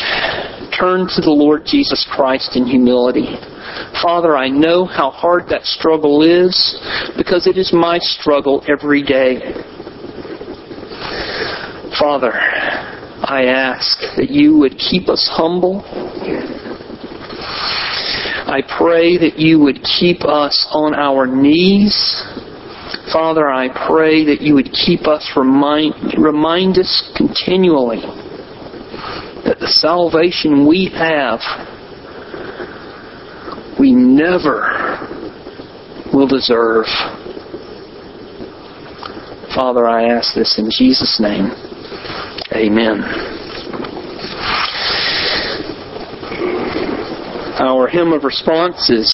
turned 0.76 1.10
to 1.10 1.22
the 1.22 1.30
Lord 1.30 1.62
Jesus 1.64 2.08
Christ 2.10 2.56
in 2.56 2.66
humility. 2.66 3.36
Father, 4.02 4.36
I 4.36 4.50
know 4.50 4.86
how 4.86 5.12
hard 5.12 5.44
that 5.50 5.66
struggle 5.66 6.24
is 6.24 6.76
because 7.16 7.46
it 7.46 7.56
is 7.56 7.72
my 7.72 8.00
struggle 8.00 8.64
every 8.68 9.04
day. 9.04 9.54
Father, 12.00 12.34
I 13.26 13.46
ask 13.46 14.00
that 14.18 14.30
you 14.30 14.58
would 14.58 14.78
keep 14.78 15.08
us 15.08 15.30
humble. 15.32 15.82
I 18.54 18.62
pray 18.62 19.18
that 19.18 19.40
you 19.40 19.58
would 19.62 19.82
keep 19.82 20.22
us 20.22 20.68
on 20.70 20.94
our 20.94 21.26
knees. 21.26 22.24
Father, 23.12 23.50
I 23.50 23.68
pray 23.88 24.24
that 24.26 24.42
you 24.42 24.54
would 24.54 24.72
keep 24.72 25.08
us, 25.08 25.28
remind, 25.36 25.96
remind 26.20 26.78
us 26.78 27.12
continually 27.18 28.02
that 29.44 29.58
the 29.60 29.68
salvation 29.68 30.68
we 30.68 30.86
have, 30.94 31.40
we 33.80 33.92
never 33.92 34.70
will 36.14 36.28
deserve. 36.28 36.86
Father, 39.56 39.88
I 39.88 40.14
ask 40.14 40.36
this 40.36 40.60
in 40.60 40.70
Jesus' 40.70 41.20
name. 41.20 41.50
Amen. 42.54 43.33
Our 47.64 47.88
hymn 47.88 48.12
of 48.12 48.26
response 48.26 48.90
is 48.90 49.10